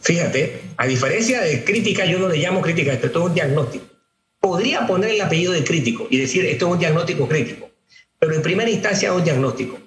Fíjate, 0.00 0.60
a 0.76 0.88
diferencia 0.88 1.40
de 1.40 1.62
crítica, 1.62 2.04
yo 2.04 2.18
no 2.18 2.28
le 2.28 2.38
llamo 2.38 2.60
crítica, 2.60 2.92
esto 2.92 3.06
es 3.06 3.16
un 3.16 3.32
diagnóstico. 3.32 3.84
Podría 4.40 4.88
poner 4.88 5.10
el 5.10 5.20
apellido 5.20 5.52
de 5.52 5.62
crítico 5.62 6.08
y 6.10 6.16
decir 6.16 6.44
esto 6.44 6.66
es 6.66 6.72
un 6.72 6.78
diagnóstico 6.80 7.28
crítico, 7.28 7.70
pero 8.18 8.34
en 8.34 8.42
primera 8.42 8.68
instancia 8.68 9.10
es 9.10 9.14
un 9.14 9.22
diagnóstico. 9.22 9.78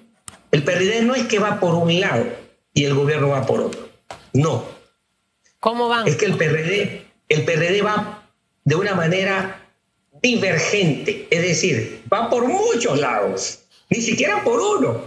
El 0.50 0.64
PRD 0.64 1.02
no 1.02 1.14
es 1.14 1.26
que 1.26 1.38
va 1.38 1.60
por 1.60 1.74
un 1.74 2.00
lado 2.00 2.24
y 2.72 2.84
el 2.84 2.94
gobierno 2.94 3.28
va 3.28 3.44
por 3.44 3.60
otro. 3.60 3.86
No. 4.32 4.64
¿Cómo 5.60 5.90
van? 5.90 6.08
Es 6.08 6.16
que 6.16 6.24
el 6.24 6.38
PRD, 6.38 7.02
el 7.28 7.44
PRD 7.44 7.82
va 7.82 8.15
de 8.66 8.74
una 8.74 8.94
manera 8.94 9.62
divergente, 10.20 11.28
es 11.30 11.40
decir, 11.40 12.02
va 12.12 12.28
por 12.28 12.46
muchos 12.46 12.98
lados, 12.98 13.60
ni 13.88 14.02
siquiera 14.02 14.42
por 14.42 14.60
uno. 14.60 15.04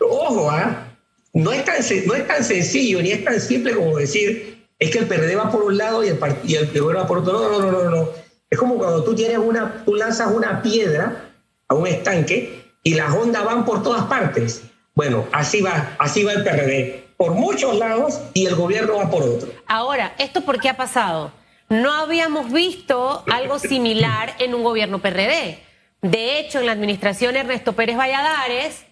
Ojo, 0.00 0.50
¿ah? 0.50 0.88
no, 1.34 1.52
es 1.52 1.64
tan, 1.64 1.76
no 2.06 2.14
es 2.14 2.26
tan 2.26 2.42
sencillo 2.42 3.02
ni 3.02 3.12
es 3.12 3.22
tan 3.22 3.38
simple 3.38 3.74
como 3.74 3.98
decir, 3.98 4.66
es 4.78 4.90
que 4.90 5.00
el 5.00 5.06
PRD 5.06 5.36
va 5.36 5.50
por 5.50 5.62
un 5.62 5.76
lado 5.76 6.02
y 6.02 6.08
el, 6.08 6.18
y 6.44 6.54
el 6.56 6.68
PRD 6.68 6.94
va 6.94 7.06
por 7.06 7.18
otro. 7.18 7.34
No, 7.34 7.58
no, 7.58 7.70
no, 7.70 7.82
no, 7.84 7.90
no. 7.90 8.08
Es 8.48 8.58
como 8.58 8.76
cuando 8.78 9.04
tú 9.04 9.14
tienes 9.14 9.38
una, 9.38 9.84
tú 9.84 9.94
lanzas 9.94 10.32
una 10.32 10.62
piedra 10.62 11.30
a 11.68 11.74
un 11.74 11.86
estanque 11.86 12.64
y 12.82 12.94
las 12.94 13.14
ondas 13.14 13.44
van 13.44 13.66
por 13.66 13.82
todas 13.82 14.04
partes. 14.04 14.62
Bueno, 14.94 15.26
así 15.32 15.60
va, 15.60 15.94
así 15.98 16.24
va 16.24 16.32
el 16.32 16.42
PRD, 16.42 17.04
por 17.18 17.32
muchos 17.32 17.78
lados 17.78 18.18
y 18.32 18.46
el 18.46 18.54
gobierno 18.54 18.96
va 18.96 19.10
por 19.10 19.22
otro. 19.22 19.50
Ahora, 19.66 20.14
¿esto 20.18 20.42
por 20.42 20.58
qué 20.58 20.70
ha 20.70 20.76
pasado? 20.76 21.32
No 21.72 21.90
habíamos 21.94 22.52
visto 22.52 23.24
algo 23.32 23.58
similar 23.58 24.34
en 24.40 24.54
un 24.54 24.62
gobierno 24.62 24.98
PRD. 24.98 25.58
De 26.02 26.38
hecho, 26.38 26.60
en 26.60 26.66
la 26.66 26.72
administración 26.72 27.34
Ernesto 27.34 27.72
Pérez 27.72 27.96
Valladares 27.96 28.84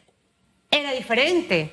era 0.70 0.92
diferente. 0.92 1.72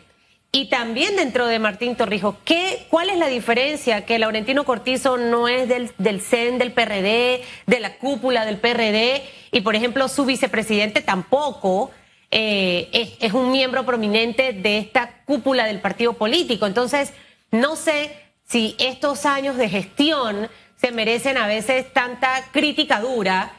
Y 0.52 0.66
también 0.66 1.16
dentro 1.16 1.48
de 1.48 1.60
Martín 1.60 1.96
Torrijos, 1.96 2.36
¿qué, 2.44 2.88
¿cuál 2.90 3.10
es 3.10 3.18
la 3.18 3.28
diferencia? 3.28 4.06
Que 4.06 4.20
Laurentino 4.20 4.66
Cortizo 4.66 5.16
no 5.16 5.48
es 5.48 5.70
del, 5.70 5.92
del 5.98 6.20
CEN 6.20 6.58
del 6.58 6.74
PRD, 6.74 7.42
de 7.66 7.80
la 7.80 7.96
cúpula 8.00 8.46
del 8.46 8.58
PRD, 8.58 9.24
y 9.54 9.62
por 9.62 9.78
ejemplo 9.78 10.10
su 10.10 10.26
vicepresidente 10.26 11.00
tampoco 11.00 11.90
eh, 12.32 12.90
es, 12.92 13.14
es 13.22 13.32
un 13.32 13.54
miembro 13.54 13.86
prominente 13.86 14.52
de 14.52 14.80
esta 14.80 15.24
cúpula 15.24 15.68
del 15.68 15.80
partido 15.80 16.14
político. 16.14 16.66
Entonces, 16.66 17.14
no 17.50 17.78
sé 17.78 18.12
si 18.44 18.76
estos 18.78 19.26
años 19.26 19.56
de 19.56 19.70
gestión 19.70 20.50
se 20.80 20.92
merecen 20.92 21.38
a 21.38 21.48
veces 21.48 21.92
tanta 21.92 22.46
crítica 22.52 23.02
dura 23.02 23.52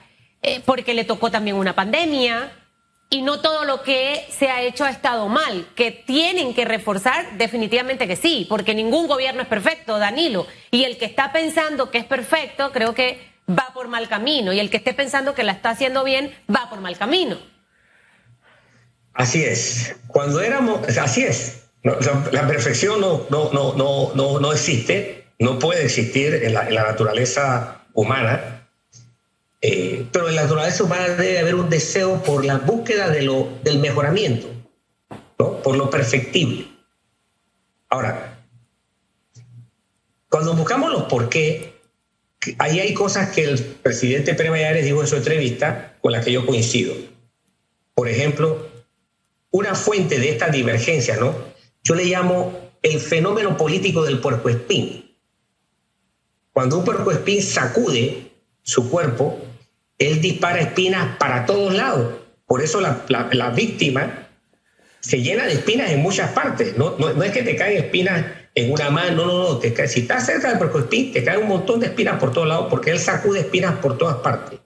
eh, 0.42 0.62
porque 0.64 0.94
le 0.94 1.04
tocó 1.04 1.30
también 1.30 1.56
una 1.56 1.75
pandemia 1.75 2.52
y 3.10 3.22
no 3.22 3.40
todo 3.40 3.64
lo 3.64 3.82
que 3.82 4.26
se 4.30 4.50
ha 4.50 4.62
hecho 4.62 4.84
ha 4.84 4.90
estado 4.90 5.28
mal, 5.28 5.66
que 5.75 5.90
tienen 5.90 6.54
que 6.54 6.64
reforzar 6.64 7.38
definitivamente 7.38 8.06
que 8.06 8.16
sí, 8.16 8.46
porque 8.48 8.75
ningún 8.75 9.06
gobierno 9.06 9.42
es 9.42 9.48
perfecto, 9.48 9.98
Danilo, 9.98 10.46
y 10.70 10.84
el 10.84 10.98
que 10.98 11.06
está 11.06 11.32
pensando 11.32 11.90
que 11.90 11.98
es 11.98 12.04
perfecto 12.04 12.70
creo 12.70 12.94
que 12.94 13.18
va 13.48 13.70
por 13.72 13.88
mal 13.88 14.08
camino 14.08 14.52
y 14.52 14.60
el 14.60 14.68
que 14.68 14.76
esté 14.76 14.92
pensando 14.92 15.34
que 15.34 15.42
la 15.42 15.52
está 15.52 15.70
haciendo 15.70 16.04
bien 16.04 16.34
va 16.54 16.68
por 16.68 16.80
mal 16.80 16.98
camino. 16.98 17.38
Así 19.14 19.42
es. 19.42 19.96
Cuando 20.06 20.40
éramos, 20.40 20.87
así 20.98 21.25
es. 21.25 21.64
la 21.82 22.46
perfección 22.46 23.00
no, 23.00 23.26
no, 23.30 23.50
no, 23.52 24.12
no, 24.14 24.38
no 24.38 24.52
existe 24.52 25.17
no 25.38 25.59
puede 25.59 25.85
existir 25.85 26.35
en 26.35 26.54
la, 26.54 26.64
naturaleza 26.64 27.85
humana, 27.92 28.68
eh, 29.61 30.07
pero 30.12 30.28
en 30.28 30.37
la 30.37 30.42
naturaleza 30.42 30.85
humana 30.85 31.09
debe 31.09 31.38
haber 31.38 31.54
un 31.54 31.68
deseo 31.71 32.23
por 32.23 32.45
la 32.45 32.59
búsqueda 32.59 33.09
de 33.09 33.23
lo, 33.23 33.49
del 33.62 33.78
mejoramiento, 33.78 34.49
por 35.37 35.76
lo 35.76 35.90
perfectible. 35.90 36.66
Ahora, 37.88 38.38
cuando 40.28 40.54
buscamos 40.54 40.92
los 40.92 41.04
por 41.04 41.28
qué, 41.28 41.80
ahí 42.59 42.80
hay 42.80 42.95
cosas 42.95 43.30
que 43.30 43.45
el 43.45 43.59
presidente 43.59 44.35
Pérez 44.35 44.52
Valladares 44.52 44.85
dijo 44.85 45.00
en 45.00 45.07
su 45.07 45.16
entrevista 45.16 45.97
con 46.00 46.12
las 46.12 46.25
que 46.25 46.33
yo 46.33 46.45
coincido. 46.45 46.95
Por 47.95 48.09
ejemplo, 48.09 48.68
una 49.50 49.75
fuente 49.75 50.18
de 50.18 50.30
esta 50.30 50.49
divergencia, 50.49 51.16
¿no? 51.16 51.35
Yo 51.83 51.95
le 51.95 52.04
llamo 52.04 52.52
el 52.83 53.00
fenómeno 53.00 53.57
político 53.57 54.04
del 54.04 54.21
puercoespín. 54.21 55.07
Cuando 56.58 56.78
un 56.78 56.84
puercoespín 56.84 57.40
sacude 57.40 58.32
su 58.64 58.90
cuerpo, 58.90 59.38
él 59.96 60.20
dispara 60.20 60.58
espinas 60.58 61.16
para 61.16 61.46
todos 61.46 61.72
lados. 61.72 62.16
Por 62.46 62.62
eso 62.62 62.80
la, 62.80 63.50
víctima 63.54 64.26
se 64.98 65.22
llena 65.22 65.46
de 65.46 65.52
espinas 65.52 65.92
en 65.92 66.00
muchas 66.00 66.32
partes. 66.32 66.76
No, 66.76 66.96
es 67.22 67.30
que 67.30 67.44
te 67.44 67.54
caen 67.54 67.76
espinas 67.76 68.26
en 68.56 68.72
una 68.72 68.90
mano, 68.90 69.24
no, 69.24 69.26
no, 69.26 69.48
no. 69.50 69.58
Te 69.58 69.86
si 69.86 70.00
estás 70.00 70.26
cerca 70.26 70.48
del 70.48 70.58
puercoespín, 70.58 71.12
te 71.12 71.22
caen 71.22 71.42
un 71.42 71.48
montón 71.48 71.78
de 71.78 71.86
espinas 71.86 72.18
por 72.18 72.32
todos 72.32 72.48
lados 72.48 72.66
porque 72.68 72.90
él 72.90 72.98
sacude 72.98 73.38
espinas 73.38 73.76
por 73.76 73.96
todas 73.96 74.16
partes. 74.16 74.58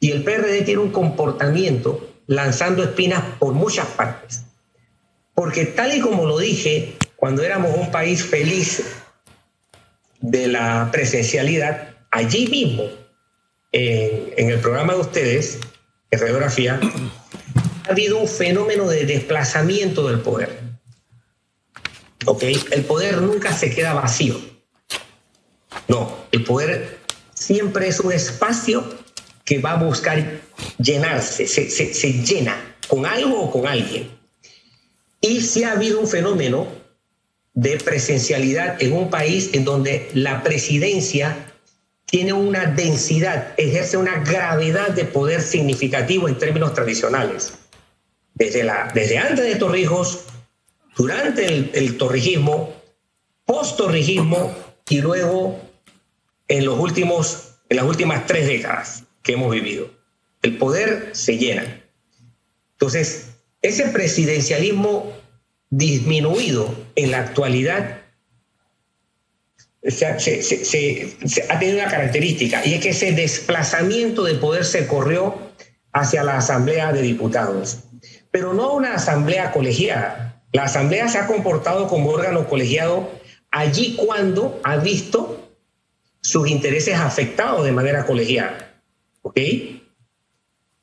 Y 0.00 0.10
el 0.10 0.22
PRD 0.22 0.60
tiene 0.60 0.82
un 0.82 0.90
comportamiento 0.90 2.06
lanzando 2.26 2.82
espinas 2.84 3.24
por 3.38 3.54
muchas 3.54 3.86
partes. 3.86 4.42
Porque 5.32 5.64
tal 5.64 5.96
y 5.96 6.00
como 6.00 6.26
lo 6.26 6.36
dije, 6.36 6.98
cuando 7.16 7.42
éramos 7.42 7.74
un 7.78 7.90
país 7.90 8.22
feliz 8.22 8.84
de 10.20 10.48
la 10.48 10.90
presencialidad, 10.92 11.96
allí 12.10 12.46
mismo, 12.46 12.84
en, 13.72 14.50
el 14.50 14.60
programa 14.60 14.94
de 14.94 15.00
ustedes, 15.00 15.58
en 16.10 16.20
radiografía, 16.20 16.80
ha 17.86 17.90
habido 17.90 18.18
un 18.18 18.28
fenómeno 18.28 18.88
de 18.88 19.04
desplazamiento 19.06 20.08
del 20.08 20.20
poder. 20.20 20.60
¿Ok? 22.26 22.42
El 22.72 22.84
poder 22.84 23.20
nunca 23.22 23.52
se 23.52 23.74
queda 23.74 23.94
vacío. 23.94 24.40
No, 25.86 26.26
el 26.32 26.44
poder 26.44 26.98
siempre 27.34 27.88
es 27.88 28.00
un 28.00 28.12
espacio 28.12 28.84
que 29.44 29.58
va 29.58 29.72
a 29.72 29.82
buscar 29.82 30.40
llenarse, 30.78 31.46
se, 31.46 31.70
se 31.70 32.12
llena 32.12 32.76
con 32.88 33.06
algo 33.06 33.40
o 33.40 33.50
con 33.50 33.66
alguien. 33.66 34.10
Y 35.20 35.40
si 35.40 35.64
ha 35.64 35.72
habido 35.72 36.00
un 36.00 36.08
fenómeno 36.08 36.77
de 37.58 37.76
presencialidad 37.78 38.80
en 38.80 38.92
un 38.92 39.10
país 39.10 39.50
en 39.52 39.64
donde 39.64 40.08
la 40.14 40.44
presidencia 40.44 41.56
tiene 42.06 42.32
una 42.32 42.66
densidad, 42.66 43.52
ejerce 43.56 43.96
una 43.96 44.22
gravedad 44.22 44.90
de 44.90 45.04
poder 45.04 45.42
significativo 45.42 46.28
en 46.28 46.38
términos 46.38 46.72
tradicionales. 46.72 47.54
Desde, 48.34 48.62
la, 48.62 48.92
desde 48.94 49.18
antes 49.18 49.44
de 49.44 49.56
Torrijos, 49.56 50.20
durante 50.96 51.46
el, 51.76 51.96
torrijismo, 51.96 52.72
post-torrijismo 53.44 54.54
y 54.88 55.00
luego 55.00 55.60
en, 56.46 56.64
los 56.64 56.78
últimos, 56.78 57.56
en 57.68 57.78
las 57.78 57.86
últimas 57.86 58.24
tres 58.26 58.46
décadas 58.46 59.02
que 59.24 59.32
hemos 59.32 59.50
vivido. 59.50 59.90
El 60.42 60.58
poder 60.58 61.10
se 61.12 61.36
llena. 61.36 61.82
Entonces, 62.74 63.30
ese 63.62 63.88
presidencialismo 63.88 65.17
disminuido 65.70 66.74
en 66.94 67.10
la 67.10 67.18
actualidad 67.18 67.98
se, 69.86 70.06
ha 71.48 71.58
tenido 71.58 71.78
una 71.78 71.88
característica 71.88 72.64
y 72.66 72.74
es 72.74 72.80
que 72.80 72.90
ese 72.90 73.12
desplazamiento 73.12 74.24
de 74.24 74.34
poder 74.34 74.64
se 74.64 74.86
corrió 74.86 75.36
hacia 75.92 76.24
la 76.24 76.36
Asamblea 76.36 76.92
de 76.92 77.02
Diputados, 77.02 77.78
pero 78.30 78.54
no 78.54 78.72
una 78.72 78.94
asamblea 78.94 79.52
colegiada. 79.52 80.42
La 80.52 80.64
Asamblea 80.64 81.08
se 81.08 81.18
ha 81.18 81.26
comportado 81.26 81.88
como 81.88 82.10
órgano 82.10 82.48
colegiado 82.48 83.10
allí 83.50 83.96
cuando 83.96 84.60
ha 84.64 84.76
visto 84.76 85.54
sus 86.20 86.48
intereses 86.48 86.98
afectados 86.98 87.64
de 87.64 87.72
manera 87.72 88.04
colegiada. 88.04 88.80
¿Ok? 89.22 89.38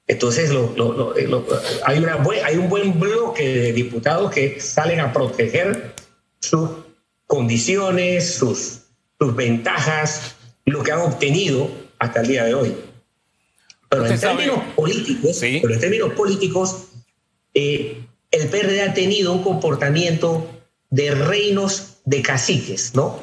Entonces 0.07 0.51
eh, 0.51 1.29
hay, 1.85 1.97
una, 1.97 2.23
hay 2.43 2.57
un 2.57 2.69
buen 2.69 2.99
bloque 2.99 3.47
de 3.47 3.73
diputados 3.73 4.31
que 4.31 4.59
salen 4.59 4.99
a 4.99 5.11
proteger 5.11 5.95
sus 6.39 6.69
condiciones, 7.25 8.35
sus, 8.35 8.81
sus 9.19 9.35
ventajas, 9.35 10.35
lo 10.65 10.83
que 10.83 10.91
han 10.91 11.01
obtenido 11.01 11.69
hasta 11.97 12.21
el 12.21 12.27
día 12.27 12.43
de 12.43 12.53
hoy. 12.53 12.75
Pero 13.89 14.05
en 14.05 14.19
términos 14.19 14.59
políticos, 14.75 15.37
pero 15.39 15.73
en 15.73 15.79
términos 15.79 16.13
políticos, 16.13 16.87
eh, 17.53 18.03
el 18.31 18.47
PRD 18.49 18.81
ha 18.81 18.93
tenido 18.93 19.31
un 19.31 19.43
comportamiento 19.43 20.49
de 20.89 21.11
reinos 21.11 21.97
de 22.05 22.21
caciques, 22.21 22.93
¿no? 22.93 23.19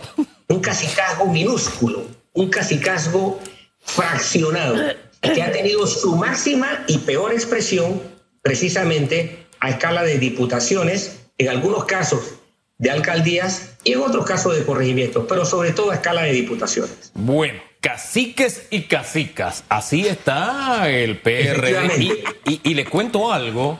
Un 0.49 0.61
cacicazgo 0.61 1.27
minúsculo, 1.27 2.07
un 2.33 2.49
cacicazgo 2.49 3.39
fraccionado, 3.81 4.77
que 5.23 5.43
ha 5.43 5.53
tenido 5.53 5.87
su 5.87 6.17
máxima 6.17 6.85
y 6.89 6.99
peor 6.99 7.33
expresión 7.33 8.03
precisamente 8.43 9.47
a 9.61 9.71
escala 9.71 10.03
de 10.03 10.19
diputaciones, 10.19 11.21
en 11.39 11.49
algunos 11.49 11.85
casos 11.85 12.35
de 12.79 12.91
alcaldías 12.91 13.77
y 13.85 13.93
en 13.93 14.01
otros 14.01 14.27
casos 14.27 14.57
de 14.57 14.65
corregimientos, 14.65 15.25
pero 15.29 15.45
sobre 15.45 15.71
todo 15.71 15.93
a 15.93 15.95
escala 15.95 16.23
de 16.23 16.33
diputaciones. 16.33 17.13
Bueno, 17.15 17.61
caciques 17.81 18.67
y 18.71 18.83
cacicas, 18.83 19.65
así 19.69 20.07
está 20.07 20.91
el 20.91 21.19
PRD. 21.19 22.25
Y, 22.45 22.61
y, 22.65 22.75
le 22.75 22.85
cuento 22.85 23.33
algo, 23.33 23.79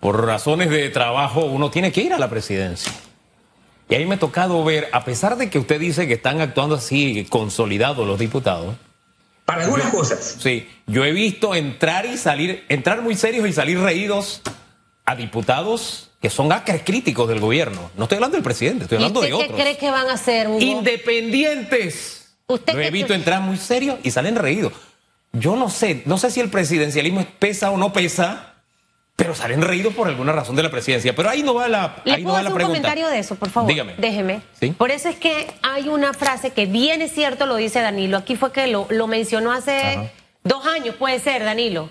por 0.00 0.26
razones 0.26 0.68
de 0.68 0.90
trabajo 0.90 1.46
uno 1.46 1.70
tiene 1.70 1.90
que 1.90 2.02
ir 2.02 2.12
a 2.12 2.18
la 2.18 2.28
presidencia. 2.28 2.92
Y 3.88 3.94
ahí 3.94 4.04
me 4.04 4.16
ha 4.16 4.18
tocado 4.18 4.62
ver, 4.62 4.88
a 4.92 5.04
pesar 5.04 5.38
de 5.38 5.48
que 5.48 5.58
usted 5.58 5.80
dice 5.80 6.06
que 6.06 6.14
están 6.14 6.42
actuando 6.42 6.74
así 6.74 7.26
consolidados 7.30 8.06
los 8.06 8.18
diputados. 8.18 8.74
Para 9.46 9.64
algunas 9.64 9.90
cosas. 9.90 10.36
Sí, 10.40 10.68
yo 10.86 11.04
he 11.04 11.12
visto 11.12 11.54
entrar 11.54 12.04
y 12.04 12.18
salir, 12.18 12.64
entrar 12.68 13.00
muy 13.00 13.14
serios 13.14 13.48
y 13.48 13.52
salir 13.52 13.78
reídos 13.78 14.42
a 15.04 15.14
diputados 15.14 16.10
que 16.20 16.30
son 16.30 16.52
acres 16.52 16.82
críticos 16.84 17.28
del 17.28 17.38
gobierno. 17.38 17.90
No 17.96 18.04
estoy 18.04 18.16
hablando 18.16 18.36
del 18.36 18.42
presidente, 18.42 18.82
estoy 18.82 18.96
hablando 18.96 19.20
de 19.20 19.32
otros. 19.32 19.56
¿Qué 19.56 19.62
cree 19.62 19.76
que 19.76 19.90
van 19.90 20.08
a 20.08 20.14
hacer? 20.14 20.48
Independientes. 20.60 22.34
¿Usted 22.48 22.74
Lo 22.74 22.80
he 22.80 22.90
visto 22.90 23.14
entrar 23.14 23.40
muy 23.40 23.56
serios 23.56 23.98
y 24.02 24.10
salen 24.10 24.34
reídos. 24.34 24.72
Yo 25.32 25.54
no 25.54 25.70
sé, 25.70 26.02
no 26.06 26.18
sé 26.18 26.32
si 26.32 26.40
el 26.40 26.50
presidencialismo 26.50 27.24
pesa 27.38 27.70
o 27.70 27.76
no 27.76 27.92
pesa, 27.92 28.55
pero 29.16 29.34
salen 29.34 29.62
reídos 29.62 29.94
por 29.94 30.08
alguna 30.08 30.32
razón 30.32 30.54
de 30.56 30.62
la 30.62 30.70
presidencia. 30.70 31.16
Pero 31.16 31.30
ahí 31.30 31.42
no 31.42 31.54
va 31.54 31.68
la, 31.68 32.02
ahí 32.04 32.22
no 32.22 32.32
va 32.32 32.42
la 32.42 32.50
pregunta. 32.50 32.66
un 32.66 32.68
comentario 32.68 33.08
de 33.08 33.18
eso, 33.18 33.34
por 33.34 33.50
favor? 33.50 33.68
Dígame. 33.68 33.94
Déjeme. 33.96 34.42
Por 34.76 34.90
eso 34.90 35.08
es 35.08 35.16
que 35.16 35.46
hay 35.62 35.88
una 35.88 36.12
frase 36.12 36.50
que 36.50 36.66
bien 36.66 37.02
es 37.02 37.12
cierto, 37.12 37.46
lo 37.46 37.56
dice 37.56 37.80
Danilo. 37.80 38.18
Aquí 38.18 38.36
fue 38.36 38.52
que 38.52 38.66
lo, 38.66 38.86
lo 38.90 39.06
mencionó 39.06 39.52
hace 39.52 40.10
dos 40.44 40.66
años, 40.66 40.94
puede 40.96 41.18
ser, 41.18 41.42
Danilo 41.44 41.90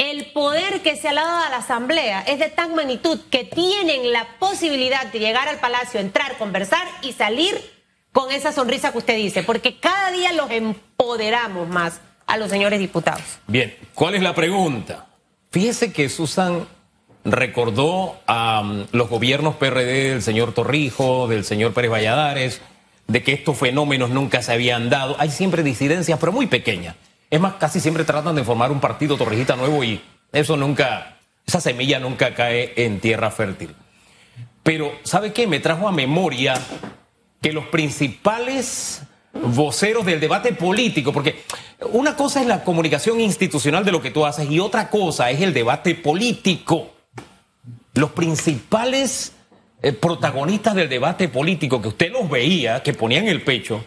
el 0.00 0.24
poder 0.32 0.80
que 0.80 0.96
se 0.96 1.10
ha 1.10 1.12
dado 1.12 1.44
a 1.44 1.50
la 1.50 1.58
Asamblea 1.58 2.22
es 2.22 2.38
de 2.38 2.48
tan 2.48 2.74
magnitud 2.74 3.20
que 3.30 3.44
tienen 3.44 4.12
la 4.12 4.26
posibilidad 4.38 5.04
de 5.12 5.18
llegar 5.18 5.46
al 5.46 5.58
Palacio, 5.58 6.00
entrar, 6.00 6.38
conversar 6.38 6.88
y 7.02 7.12
salir 7.12 7.60
con 8.10 8.32
esa 8.32 8.50
sonrisa 8.50 8.92
que 8.92 8.98
usted 8.98 9.16
dice, 9.16 9.42
porque 9.42 9.78
cada 9.78 10.10
día 10.10 10.32
los 10.32 10.50
empoderamos 10.50 11.68
más 11.68 12.00
a 12.26 12.38
los 12.38 12.48
señores 12.48 12.78
diputados. 12.78 13.22
Bien, 13.46 13.76
¿cuál 13.92 14.14
es 14.14 14.22
la 14.22 14.34
pregunta? 14.34 15.06
Fíjese 15.50 15.92
que 15.92 16.08
Susan 16.08 16.66
recordó 17.24 18.20
a 18.26 18.60
um, 18.60 18.86
los 18.92 19.08
gobiernos 19.08 19.56
PRD 19.56 20.10
del 20.10 20.22
señor 20.22 20.54
Torrijo, 20.54 21.26
del 21.26 21.44
señor 21.44 21.72
Pérez 21.72 21.90
Valladares, 21.90 22.60
de 23.08 23.22
que 23.24 23.32
estos 23.32 23.58
fenómenos 23.58 24.10
nunca 24.10 24.42
se 24.42 24.52
habían 24.52 24.90
dado. 24.90 25.16
Hay 25.18 25.30
siempre 25.30 25.64
disidencias, 25.64 26.20
pero 26.20 26.30
muy 26.30 26.46
pequeñas. 26.46 26.94
Es 27.30 27.40
más, 27.40 27.54
casi 27.54 27.80
siempre 27.80 28.04
tratan 28.04 28.36
de 28.36 28.44
formar 28.44 28.70
un 28.70 28.80
partido 28.80 29.16
torrijita 29.16 29.56
nuevo 29.56 29.82
y 29.82 30.00
eso 30.32 30.56
nunca, 30.56 31.18
esa 31.44 31.60
semilla 31.60 31.98
nunca 31.98 32.34
cae 32.34 32.72
en 32.76 33.00
tierra 33.00 33.32
fértil. 33.32 33.74
Pero, 34.62 34.92
¿sabe 35.02 35.32
qué? 35.32 35.48
Me 35.48 35.58
trajo 35.58 35.88
a 35.88 35.92
memoria 35.92 36.54
que 37.42 37.52
los 37.52 37.66
principales 37.66 39.02
voceros 39.32 40.04
del 40.04 40.20
debate 40.20 40.52
político, 40.52 41.12
porque 41.12 41.42
una 41.92 42.16
cosa 42.16 42.40
es 42.40 42.46
la 42.46 42.64
comunicación 42.64 43.20
institucional 43.20 43.84
de 43.84 43.92
lo 43.92 44.02
que 44.02 44.10
tú 44.10 44.26
haces 44.26 44.50
y 44.50 44.60
otra 44.60 44.90
cosa 44.90 45.30
es 45.30 45.40
el 45.40 45.54
debate 45.54 45.94
político. 45.94 46.90
Los 47.94 48.10
principales 48.10 49.32
eh, 49.82 49.92
protagonistas 49.92 50.74
del 50.74 50.88
debate 50.88 51.28
político 51.28 51.80
que 51.80 51.88
usted 51.88 52.12
los 52.12 52.28
veía, 52.28 52.82
que 52.82 52.92
ponían 52.92 53.28
el 53.28 53.42
pecho, 53.42 53.84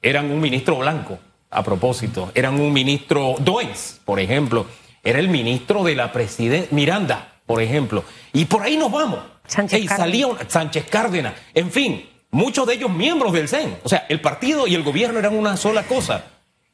eran 0.00 0.30
un 0.30 0.40
ministro 0.40 0.76
blanco 0.76 1.18
a 1.50 1.62
propósito, 1.62 2.30
eran 2.34 2.60
un 2.60 2.72
ministro, 2.72 3.36
Doens, 3.38 4.00
por 4.04 4.20
ejemplo, 4.20 4.66
era 5.02 5.18
el 5.18 5.28
ministro 5.28 5.84
de 5.84 5.94
la 5.94 6.12
presidencia, 6.12 6.68
Miranda, 6.72 7.40
por 7.46 7.62
ejemplo, 7.62 8.04
y 8.32 8.46
por 8.46 8.62
ahí 8.62 8.76
nos 8.76 8.90
vamos. 8.90 9.20
Sánchez 9.46 9.86
salía 9.88 10.26
Sánchez 10.48 10.86
Cárdenas, 10.88 11.34
en 11.52 11.70
fin, 11.70 12.08
muchos 12.34 12.66
de 12.66 12.74
ellos 12.74 12.90
miembros 12.90 13.32
del 13.32 13.48
CEN, 13.48 13.78
o 13.84 13.88
sea, 13.88 14.06
el 14.08 14.20
partido 14.20 14.66
y 14.66 14.74
el 14.74 14.82
gobierno 14.82 15.20
eran 15.20 15.36
una 15.36 15.56
sola 15.56 15.84
cosa. 15.84 16.24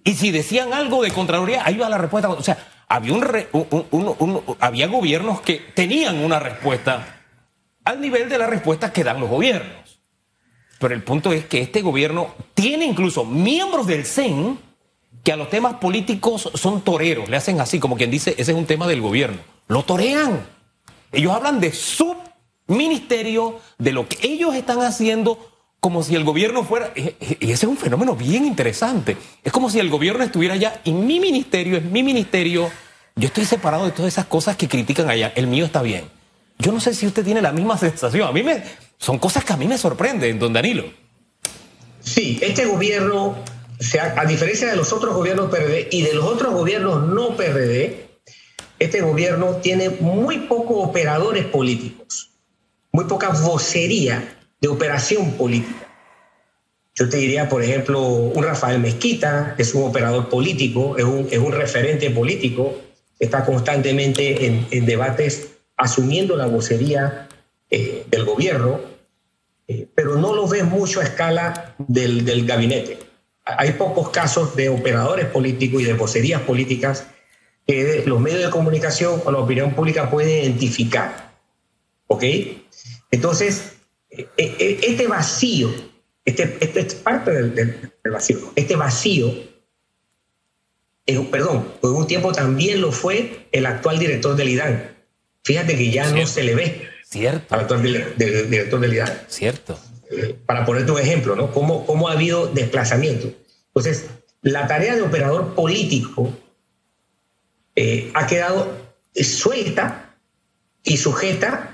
Y 0.03 0.15
si 0.15 0.31
decían 0.31 0.73
algo 0.73 1.03
de 1.03 1.11
Contraloría, 1.11 1.63
ahí 1.65 1.77
va 1.77 1.91
la 1.91 1.99
respuesta. 1.99 2.31
O 2.31 2.43
sea, 2.43 2.57
había, 2.89 4.87
gobiernos 4.87 5.43
que 5.43 5.59
tenían 5.75 6.25
una 6.25 6.39
respuesta 6.39 7.21
al 7.85 8.01
nivel 8.01 8.31
de 8.31 8.39
la 8.39 8.47
respuesta 8.47 8.91
que 8.93 9.05
dan 9.05 9.21
los 9.21 9.29
gobiernos. 9.29 10.01
Pero 10.79 10.95
el 10.95 11.03
punto 11.03 11.31
es 11.33 11.45
que 11.45 11.61
este 11.61 11.83
gobierno 11.83 12.35
tiene 12.55 12.87
incluso 12.87 13.27
miembros 13.27 13.87
del 13.87 14.07
CEN 14.07 14.59
que 15.23 15.33
a 15.33 15.37
los 15.37 15.51
temas 15.51 15.75
políticos 15.75 16.51
son 16.55 16.81
toreros, 16.81 17.29
le 17.29 17.37
hacen 17.37 17.61
así, 17.61 17.79
como 17.79 17.99
quien 17.99 18.11
dice, 18.11 18.31
ese 18.39 18.53
es 18.53 18.57
un 18.59 18.65
tema 18.65 18.87
del 18.87 19.03
gobierno. 19.03 19.41
Lo 19.69 19.83
torean. 19.83 20.47
Ellos 21.13 21.35
hablan 21.35 21.61
de 21.61 21.73
su 21.75 22.17
ministerio, 22.71 23.61
de 23.79 23.93
lo 23.93 24.09
que 24.09 24.19
ellos 24.23 24.55
están 24.55 24.81
haciendo, 24.81 25.39
como 25.81 26.03
si 26.03 26.15
el 26.15 26.25
gobierno 26.25 26.65
fuera... 26.65 26.93
Y 26.95 27.51
ese 27.51 27.53
es 27.53 27.65
un 27.65 27.77
fenómeno 27.77 28.17
bien 28.17 28.45
interesante. 28.45 29.17
Es 29.45 29.53
como 29.53 29.71
si 29.71 29.79
el 29.79 29.91
gobierno 29.91 30.25
estuviera 30.25 30.55
allá 30.55 30.81
y 30.85 30.93
mi 30.93 31.21
ministerio 31.21 31.77
es 31.77 31.85
mi 31.85 32.03
ministerio. 32.03 32.71
Yo 33.17 33.27
estoy 33.27 33.45
separado 33.45 33.85
de 33.85 33.93
todas 33.93 34.13
esas 34.13 34.27
cosas 34.27 34.57
que 34.57 34.69
critican 34.69 35.09
allá. 35.09 35.33
El 35.37 35.47
mío 35.47 35.65
está 35.65 35.83
bien. 35.83 36.05
Yo 36.59 36.73
no 36.73 36.81
sé 36.81 36.95
si 36.95 37.07
usted 37.07 37.25
tiene 37.25 37.43
la 37.43 37.53
misma 37.53 37.77
sensación. 37.79 38.29
A 38.29 38.33
mí 38.33 38.43
me... 38.43 38.63
Son 38.99 39.19
cosas 39.19 39.45
que 39.45 39.53
a 39.53 39.57
mí 39.57 39.67
me 39.67 39.79
sorprenden, 39.79 40.39
don 40.39 40.53
Danilo. 40.53 40.85
Sí, 42.01 42.39
este 42.43 42.67
gobierno 42.67 43.37
a 44.17 44.25
diferencia 44.27 44.69
de 44.69 44.77
los 44.77 44.93
otros 44.93 45.15
gobiernos 45.15 45.51
PRD 45.51 45.89
y 45.91 46.03
de 46.03 46.15
los 46.15 46.25
otros 46.25 46.53
gobiernos 46.53 47.09
no 47.09 47.37
PRD, 47.37 48.09
este 48.79 49.01
gobierno 49.01 49.57
tiene 49.57 49.89
muy 49.89 50.41
pocos 50.41 50.89
operadores 50.89 51.47
políticos, 51.47 52.30
muy 52.93 53.05
poca 53.05 53.31
vocería 53.31 54.37
de 54.61 54.69
operación 54.69 55.33
política. 55.33 55.87
Yo 56.95 57.09
te 57.09 57.17
diría, 57.17 57.49
por 57.49 57.63
ejemplo, 57.63 58.03
un 58.03 58.43
Rafael 58.43 58.81
Mezquita, 58.81 59.55
que 59.57 59.63
es 59.63 59.75
un 59.75 59.85
operador 59.85 60.29
político, 60.29 60.99
es 60.99 61.05
un, 61.05 61.29
es 61.31 61.39
un 61.39 61.53
referente 61.53 62.11
político, 62.11 62.75
está 63.19 63.45
constantemente 63.45 64.47
en, 64.71 64.87
debates 64.87 65.49
asumiendo 65.77 66.37
la 66.37 66.47
vocería 66.47 67.29
eh, 67.71 68.05
del 68.11 68.25
gobierno, 68.25 68.81
eh, 69.69 69.87
pero 69.95 70.17
no 70.17 70.35
lo 70.35 70.47
ves 70.47 70.65
mucho 70.65 71.01
a 71.01 71.05
escala 71.05 71.75
del, 71.79 72.25
del 72.25 72.45
gabinete 72.45 73.11
hay 73.45 73.73
pocos 73.73 74.11
casos 74.11 74.55
de 74.57 74.69
operadores 74.69 75.27
políticos 75.27 75.83
y 75.83 75.85
de 75.85 75.95
vocerías 75.95 76.43
políticas 76.43 77.07
que 77.67 78.03
los 78.07 78.21
medios 78.21 78.45
de 78.45 78.51
comunicación 78.51 79.23
o 79.25 79.31
la 79.31 79.39
opinión 79.39 79.75
pública 79.75 80.11
pueden 80.11 80.45
identificar. 80.45 81.30
¿Ok? 82.13 82.25
Entonces, 83.13 83.77
e, 84.11 84.27
e, 84.37 84.81
este 84.83 85.07
vacío, 85.07 85.73
este, 86.25 86.59
este 86.61 86.81
es 86.81 86.95
parte 86.97 87.31
del, 87.31 87.93
vacío, 88.11 88.53
este 88.57 88.75
vacío, 88.75 89.33
perdón, 91.31 91.73
por 91.81 91.93
un 91.93 92.09
tiempo 92.09 92.33
también 92.33 92.81
lo 92.81 92.91
fue 92.91 93.47
el 93.53 93.65
actual 93.65 94.01
director 94.01 94.35
del 94.35 94.49
IDAN. 94.49 94.97
Fíjate 95.45 95.77
que 95.77 95.91
ya 95.91 96.11
no 96.11 96.27
se 96.27 96.43
le 96.43 96.57
ve 96.57 96.89
Cierto. 97.05 97.55
al 97.55 97.61
actual 97.61 97.83
director 98.17 98.81
del 98.81 98.93
IDAN. 98.93 99.13
Cierto. 99.29 99.79
Eh, 100.11 100.37
para 100.47 100.67
ponerte 100.67 100.91
un 100.91 100.99
ejemplo, 100.99 101.37
¿no? 101.37 101.53
¿Cómo, 101.53 101.87
¿Cómo 101.87 102.09
ha 102.09 102.13
habido 102.13 102.49
desplazamiento? 102.49 103.33
Entonces, 103.69 104.07
la 104.43 104.67
tarea 104.67 104.97
de 104.97 105.03
operador 105.03 105.55
político 105.55 106.37
eh, 107.77 108.11
ha 108.15 108.27
quedado 108.27 108.77
suelta 109.15 110.17
y 110.83 110.97
sujeta 110.97 111.70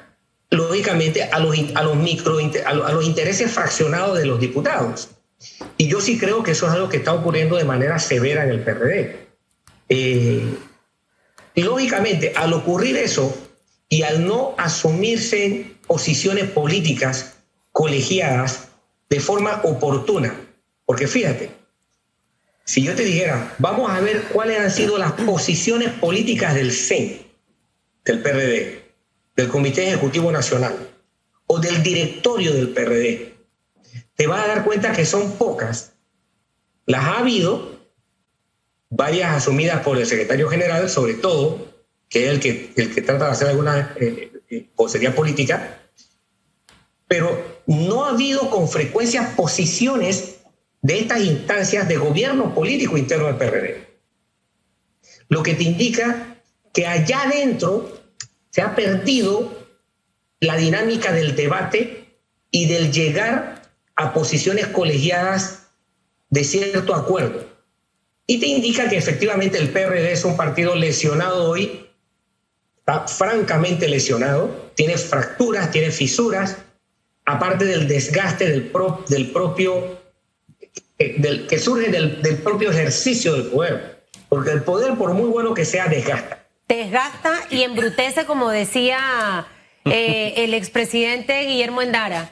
lógicamente, 0.50 1.24
a 1.24 1.38
los, 1.38 1.56
a 1.74 1.82
los, 1.82 1.96
micro, 1.96 2.38
a 2.66 2.92
los 2.92 3.04
intereses 3.04 3.50
fraccionados 3.50 4.18
de 4.18 4.26
los 4.26 4.40
diputados. 4.40 5.10
Y 5.76 5.88
yo 5.88 6.00
sí 6.00 6.18
creo 6.18 6.42
que 6.42 6.52
eso 6.52 6.66
es 6.66 6.72
algo 6.72 6.88
que 6.88 6.98
está 6.98 7.12
ocurriendo 7.12 7.56
de 7.56 7.64
manera 7.64 7.98
severa 7.98 8.44
en 8.44 8.50
el 8.50 8.60
PRD. 8.60 9.26
Eh, 9.88 10.42
lógicamente, 11.54 12.32
al 12.34 12.52
ocurrir 12.52 12.96
eso 12.96 13.36
y 13.88 14.02
al 14.02 14.26
no 14.26 14.54
asumirse 14.58 15.72
posiciones 15.86 16.50
políticas 16.50 17.36
colegiadas 17.72 18.68
de 19.08 19.20
forma 19.20 19.60
oportuna, 19.64 20.34
porque 20.84 21.06
fíjate, 21.06 21.50
si 22.64 22.82
yo 22.82 22.94
te 22.96 23.04
dijera, 23.04 23.54
vamos 23.58 23.90
a 23.90 24.00
ver 24.00 24.22
cuáles 24.24 24.58
han 24.58 24.70
sido 24.70 24.98
las 24.98 25.12
posiciones 25.12 25.90
políticas 25.90 26.54
del 26.54 26.72
CEN, 26.72 27.20
del 28.04 28.22
PRD, 28.22 28.85
del 29.36 29.48
Comité 29.48 29.88
Ejecutivo 29.88 30.32
Nacional 30.32 30.74
o 31.46 31.60
del 31.60 31.82
directorio 31.82 32.52
del 32.52 32.70
PRD, 32.70 33.34
te 34.14 34.26
vas 34.26 34.44
a 34.44 34.48
dar 34.48 34.64
cuenta 34.64 34.92
que 34.92 35.04
son 35.04 35.32
pocas. 35.32 35.92
Las 36.86 37.04
ha 37.04 37.18
habido, 37.18 37.76
varias 38.88 39.32
asumidas 39.32 39.82
por 39.82 39.98
el 39.98 40.06
secretario 40.06 40.48
general, 40.48 40.88
sobre 40.88 41.14
todo, 41.14 41.66
que 42.08 42.26
es 42.26 42.30
el 42.30 42.40
que, 42.40 42.72
el 42.76 42.94
que 42.94 43.02
trata 43.02 43.26
de 43.26 43.30
hacer 43.32 43.48
alguna 43.48 43.94
eh, 44.00 44.32
eh 44.48 45.10
política, 45.14 45.82
pero 47.06 47.62
no 47.66 48.04
ha 48.04 48.10
habido 48.10 48.48
con 48.50 48.68
frecuencia 48.68 49.34
posiciones 49.36 50.36
de 50.82 51.00
estas 51.00 51.20
instancias 51.20 51.88
de 51.88 51.96
gobierno 51.96 52.54
político 52.54 52.96
interno 52.96 53.26
del 53.26 53.36
PRD. 53.36 53.86
Lo 55.28 55.42
que 55.42 55.54
te 55.54 55.64
indica 55.64 56.38
que 56.72 56.86
allá 56.86 57.22
adentro 57.22 58.05
se 58.56 58.62
ha 58.62 58.74
perdido 58.74 59.52
la 60.40 60.56
dinámica 60.56 61.12
del 61.12 61.36
debate 61.36 62.06
y 62.50 62.66
del 62.66 62.90
llegar 62.90 63.60
a 63.96 64.14
posiciones 64.14 64.68
colegiadas 64.68 65.66
de 66.30 66.42
cierto 66.42 66.94
acuerdo. 66.94 67.44
Y 68.26 68.40
te 68.40 68.46
indica 68.46 68.88
que 68.88 68.96
efectivamente 68.96 69.58
el 69.58 69.68
PRD 69.68 70.10
es 70.10 70.24
un 70.24 70.38
partido 70.38 70.74
lesionado 70.74 71.50
hoy, 71.50 71.86
está 72.78 73.06
francamente 73.06 73.88
lesionado, 73.88 74.70
tiene 74.74 74.96
fracturas, 74.96 75.70
tiene 75.70 75.90
fisuras, 75.90 76.56
aparte 77.26 77.66
del 77.66 77.86
desgaste 77.86 78.48
del, 78.48 78.70
propio, 79.32 80.00
eh, 80.98 81.46
que 81.46 81.58
surge 81.58 81.90
del 81.90 82.38
propio 82.38 82.70
ejercicio 82.70 83.34
del 83.34 83.48
poder. 83.48 84.02
Porque 84.30 84.52
el 84.52 84.62
poder, 84.62 84.94
por 84.96 85.12
muy 85.12 85.28
bueno 85.28 85.52
que 85.52 85.66
sea, 85.66 85.88
desgasta. 85.88 86.45
Desgasta 86.68 87.32
y 87.50 87.62
embrutece, 87.62 88.26
como 88.26 88.50
decía 88.50 89.46
eh, 89.84 90.34
el 90.38 90.54
expresidente 90.54 91.44
Guillermo 91.44 91.80
Endara. 91.80 92.30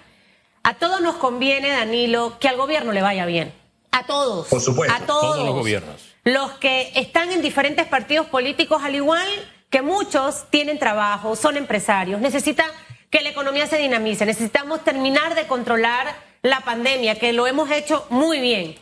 A 0.64 0.75
todos 0.75 1.01
nos 1.01 1.16
conviene, 1.16 1.70
Danilo, 1.70 2.38
que 2.40 2.49
al 2.49 2.57
gobierno 2.57 2.92
le 2.92 3.03
vaya 3.03 3.27
bien. 3.27 3.53
A 3.92 4.07
todos. 4.07 4.49
Por 4.49 4.61
supuesto. 4.61 4.94
A 4.94 5.07
todos. 5.07 5.38
los 5.38 5.55
gobiernos. 5.55 6.14
Los 6.25 6.53
que 6.53 6.90
están 6.97 7.31
en 7.31 7.42
diferentes 7.42 7.87
partidos 7.87 8.27
políticos, 8.27 8.83
al 8.83 8.94
igual 8.94 9.29
que 9.70 9.83
muchos 9.83 10.51
tienen 10.51 10.79
trabajo, 10.79 11.37
son 11.37 11.57
empresarios, 11.57 12.20
necesita 12.20 12.64
que 13.11 13.20
la 13.20 13.29
economía 13.29 13.66
se 13.66 13.79
dinamice, 13.79 14.27
necesitamos 14.27 14.83
terminar 14.83 15.35
de 15.35 15.47
controlar 15.47 16.16
la 16.42 16.61
pandemia, 16.61 17.18
que 17.18 17.33
lo 17.33 17.47
hemos 17.47 17.70
hecho 17.70 18.07
muy 18.11 18.40
bien. 18.40 18.75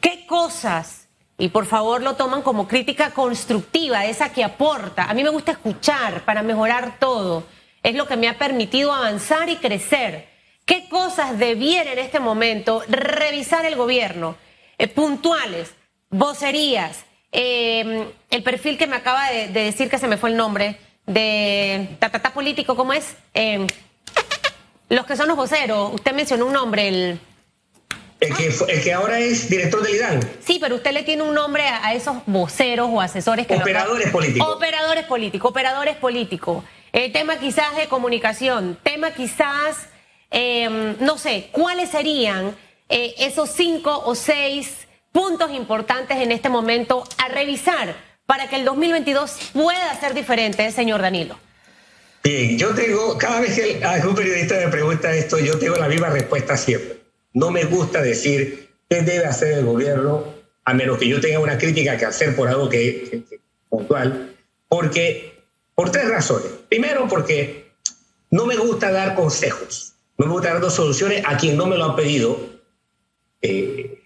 ¿Qué 0.00 0.26
cosas? 0.26 1.05
Y 1.38 1.48
por 1.48 1.66
favor 1.66 2.02
lo 2.02 2.14
toman 2.14 2.42
como 2.42 2.66
crítica 2.66 3.10
constructiva, 3.10 4.06
esa 4.06 4.32
que 4.32 4.42
aporta. 4.42 5.04
A 5.04 5.14
mí 5.14 5.22
me 5.22 5.30
gusta 5.30 5.52
escuchar 5.52 6.24
para 6.24 6.42
mejorar 6.42 6.98
todo. 6.98 7.44
Es 7.82 7.94
lo 7.94 8.06
que 8.06 8.16
me 8.16 8.28
ha 8.28 8.38
permitido 8.38 8.92
avanzar 8.92 9.48
y 9.48 9.56
crecer 9.56 10.36
¿Qué 10.66 10.88
cosas 10.88 11.38
debiera 11.38 11.92
en 11.92 12.00
este 12.00 12.18
momento 12.18 12.82
revisar 12.88 13.64
el 13.64 13.76
gobierno? 13.76 14.34
Eh, 14.78 14.88
puntuales, 14.88 15.72
vocerías, 16.10 17.04
em, 17.30 18.04
el 18.30 18.42
perfil 18.42 18.76
que 18.76 18.88
me 18.88 18.96
acaba 18.96 19.30
de, 19.30 19.46
decir 19.46 19.88
que 19.88 19.98
se 19.98 20.08
me 20.08 20.16
fue 20.16 20.30
el 20.30 20.36
nombre, 20.36 20.76
de 21.06 21.96
tatata 22.00 22.34
político, 22.34 22.74
¿cómo 22.74 22.92
es? 22.92 23.14
Em, 23.32 23.68
los 24.88 25.06
que 25.06 25.14
son 25.14 25.28
los 25.28 25.36
voceros, 25.36 25.94
usted 25.94 26.12
mencionó 26.12 26.46
un 26.46 26.52
nombre, 26.52 26.88
el... 26.88 27.20
El 28.18 28.34
que, 28.34 28.46
el 28.46 28.82
que, 28.82 28.92
ahora 28.92 29.18
es 29.18 29.50
director 29.50 29.82
del 29.82 29.94
IDAN. 29.94 30.20
Sí, 30.44 30.58
pero 30.58 30.76
usted 30.76 30.92
le 30.92 31.02
tiene 31.02 31.22
un 31.22 31.34
nombre 31.34 31.64
a, 31.64 31.92
esos 31.94 32.16
voceros 32.26 32.88
o 32.90 33.00
asesores 33.00 33.46
que... 33.46 33.54
Operadores 33.54 34.10
políticos. 34.10 34.48
Operadores 34.48 35.04
políticos, 35.04 35.50
operadores 35.50 35.96
políticos. 35.96 36.64
El 36.92 37.12
tema 37.12 37.38
quizás 37.38 37.76
de 37.76 37.88
comunicación, 37.88 38.78
tema 38.82 39.10
quizás 39.10 39.88
Em, 40.30 40.96
no 41.00 41.18
sé, 41.18 41.48
¿cuáles 41.52 41.90
serían 41.90 42.56
eh, 42.88 43.14
esos 43.18 43.50
cinco 43.50 44.02
o 44.04 44.14
seis 44.14 44.86
puntos 45.12 45.52
importantes 45.52 46.18
en 46.18 46.32
este 46.32 46.48
momento 46.48 47.04
a 47.18 47.28
revisar 47.28 47.94
para 48.26 48.48
que 48.48 48.56
el 48.56 48.64
2022 48.64 49.50
pueda 49.52 49.98
ser 50.00 50.14
diferente, 50.14 50.70
señor 50.72 51.00
Danilo? 51.00 51.38
Bien, 52.24 52.58
yo 52.58 52.74
tengo, 52.74 53.16
cada 53.16 53.40
vez 53.40 53.54
que 53.54 53.84
algún 53.84 54.16
periodista 54.16 54.56
me 54.56 54.68
pregunta 54.68 55.14
esto, 55.14 55.38
yo 55.38 55.58
tengo 55.58 55.76
la 55.76 55.88
misma 55.88 56.10
respuesta 56.10 56.56
siempre. 56.56 56.95
No 57.36 57.50
me 57.50 57.64
gusta 57.64 58.00
decir 58.00 58.70
qué 58.88 59.02
debe 59.02 59.26
hacer 59.26 59.58
el 59.58 59.66
gobierno, 59.66 60.24
a 60.64 60.72
menos 60.72 60.96
que 60.96 61.06
yo 61.06 61.20
tenga 61.20 61.38
una 61.38 61.58
crítica 61.58 61.98
que 61.98 62.06
hacer 62.06 62.34
por 62.34 62.48
algo 62.48 62.70
que, 62.70 63.26
que 63.28 63.40
puntual, 63.68 64.34
porque, 64.68 65.44
por 65.74 65.90
tres 65.90 66.08
razones. 66.08 66.48
Primero, 66.70 67.06
porque 67.06 67.72
no 68.30 68.46
me 68.46 68.56
gusta 68.56 68.90
dar 68.90 69.14
consejos. 69.14 69.92
No 70.16 70.24
me 70.24 70.32
gusta 70.32 70.48
dar 70.54 70.62
dos 70.62 70.72
soluciones 70.72 71.24
a 71.26 71.36
quien 71.36 71.58
no 71.58 71.66
me 71.66 71.76
lo 71.76 71.84
ha 71.84 71.94
pedido. 71.94 72.40
Eh, 73.42 74.02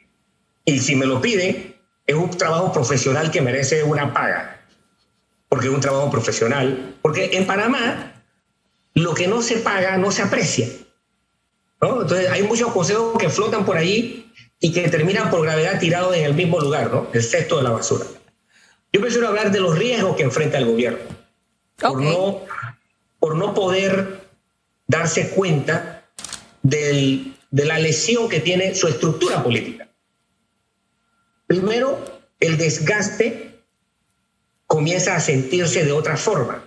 y 0.64 0.80
si 0.80 0.96
me 0.96 1.06
lo 1.06 1.20
pide, 1.20 1.76
es 2.08 2.16
un 2.16 2.30
trabajo 2.30 2.72
profesional 2.72 3.30
que 3.30 3.42
merece 3.42 3.84
una 3.84 4.12
paga. 4.12 4.60
Porque 5.48 5.68
es 5.68 5.72
un 5.72 5.80
trabajo 5.80 6.10
profesional. 6.10 6.96
Porque 7.00 7.30
en 7.34 7.46
Panamá, 7.46 8.24
lo 8.94 9.14
que 9.14 9.28
no 9.28 9.40
se 9.40 9.58
paga 9.58 9.98
no 9.98 10.10
se 10.10 10.22
aprecia. 10.22 10.66
Entonces, 11.80 12.28
hay 12.30 12.42
muchos 12.42 12.72
consejos 12.72 13.18
que 13.18 13.28
flotan 13.28 13.64
por 13.64 13.76
ahí 13.76 14.30
y 14.58 14.72
que 14.72 14.88
terminan 14.88 15.30
por 15.30 15.42
gravedad 15.42 15.78
tirados 15.78 16.14
en 16.14 16.24
el 16.24 16.34
mismo 16.34 16.60
lugar, 16.60 16.92
¿no? 16.92 17.08
El 17.12 17.22
cesto 17.22 17.56
de 17.56 17.62
la 17.62 17.70
basura. 17.70 18.04
Yo 18.92 19.00
prefiero 19.00 19.28
hablar 19.28 19.50
de 19.50 19.60
los 19.60 19.78
riesgos 19.78 20.16
que 20.16 20.24
enfrenta 20.24 20.58
el 20.58 20.66
gobierno. 20.66 20.98
Por, 21.76 22.02
no, 22.02 22.40
por 23.18 23.36
no 23.36 23.54
poder 23.54 24.20
darse 24.86 25.30
cuenta 25.30 26.04
de 26.62 27.32
la 27.50 27.78
lesión 27.78 28.28
que 28.28 28.40
tiene 28.40 28.74
su 28.74 28.86
estructura 28.86 29.42
política. 29.42 29.88
Primero, 31.46 32.04
el 32.38 32.58
desgaste 32.58 33.62
comienza 34.66 35.16
a 35.16 35.20
sentirse 35.20 35.84
de 35.84 35.92
otra 35.92 36.16
forma. 36.16 36.62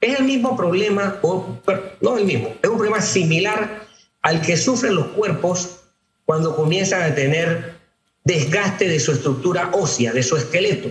Es 0.00 0.18
el 0.18 0.24
mismo 0.24 0.56
problema, 0.56 1.18
o 1.22 1.58
no 2.00 2.18
el 2.18 2.24
mismo, 2.24 2.54
es 2.62 2.68
un 2.68 2.76
problema 2.76 3.00
similar 3.00 3.85
al 4.26 4.42
que 4.42 4.56
sufren 4.56 4.96
los 4.96 5.06
cuerpos 5.06 5.82
cuando 6.24 6.56
comienzan 6.56 7.00
a 7.00 7.14
tener 7.14 7.76
desgaste 8.24 8.88
de 8.88 8.98
su 8.98 9.12
estructura 9.12 9.70
ósea, 9.72 10.12
de 10.12 10.24
su 10.24 10.36
esqueleto. 10.36 10.88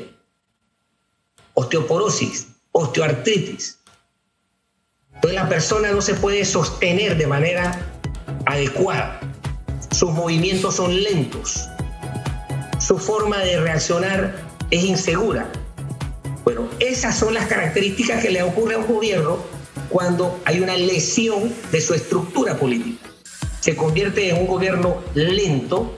Osteoporosis, 1.54 2.48
osteoartritis. 2.71 3.80
Entonces 5.15 5.36
la 5.36 5.50
persona 5.50 5.91
no 5.91 6.02
se 6.02 6.13
puede 6.13 6.45
sostener 6.45 7.17
de 7.17 7.28
manera 7.28 7.78
adecuada. 8.45 9.19
Sus 9.91 10.12
movimientos 10.12 10.78
son 10.78 10.95
lentos. 11.04 11.67
Su 12.80 12.98
forma 12.98 13.39
de 13.39 13.60
reaccionar 13.60 14.34
es 14.71 14.86
insegura. 14.86 15.52
Bueno, 16.45 16.69
esas 16.80 17.19
son 17.19 17.34
las 17.34 17.48
características 17.48 18.24
que 18.24 18.32
le 18.32 18.43
ocurre 18.43 18.76
a 18.76 18.78
un 18.78 18.88
gobierno 18.88 19.39
cuando 19.89 20.39
hay 20.45 20.62
una 20.62 20.78
lesión 20.78 21.54
de 21.74 21.82
su 21.82 21.93
estructura 21.93 22.58
política. 22.58 23.10
Se 23.65 23.75
convierte 23.75 24.30
en 24.30 24.38
un 24.38 24.45
gobierno 24.45 25.01
lento, 25.15 25.97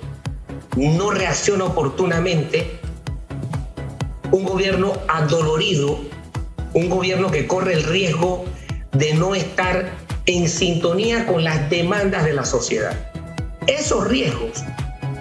no 0.78 1.12
reacciona 1.12 1.66
oportunamente, 1.66 2.80
un 4.32 4.46
gobierno 4.46 4.94
adolorido, 5.10 6.00
un 6.74 6.88
gobierno 6.88 7.30
que 7.30 7.46
corre 7.46 7.74
el 7.74 7.84
riesgo 7.84 8.46
de 8.94 9.14
no 9.16 9.36
estar 9.36 9.92
en 10.28 10.48
sintonía 10.48 11.26
con 11.26 11.44
las 11.44 11.70
demandas 11.70 12.24
de 12.24 12.32
la 12.32 12.46
sociedad. 12.46 12.96
Esos 13.68 14.08
riesgos 14.08 14.64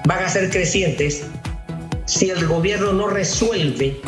van 0.07 0.23
a 0.23 0.29
ser 0.29 0.49
crecientes 0.49 1.25
si 2.05 2.31
el 2.31 2.47
gobierno 2.47 2.93
no 2.93 3.09
resuelve 3.09 4.01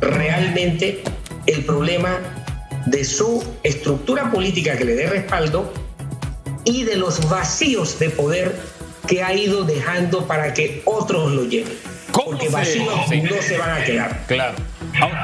realmente 0.00 1.04
el 1.46 1.64
problema 1.64 2.18
de 2.86 3.04
su 3.04 3.44
estructura 3.62 4.32
política 4.32 4.76
que 4.76 4.86
le 4.86 4.96
dé 4.96 5.06
respaldo 5.06 5.85
y 6.66 6.84
de 6.84 6.96
los 6.96 7.26
vacíos 7.30 7.98
de 7.98 8.10
poder 8.10 8.54
que 9.08 9.22
ha 9.22 9.32
ido 9.32 9.64
dejando 9.64 10.26
para 10.26 10.52
que 10.52 10.82
otros 10.84 11.32
lo 11.32 11.44
lleven. 11.44 11.78
Porque 12.12 12.48
vacíos 12.50 12.86
no 13.08 13.42
se 13.42 13.56
van 13.56 13.70
a 13.70 13.84
quedar. 13.84 14.24
Claro. 14.26 14.54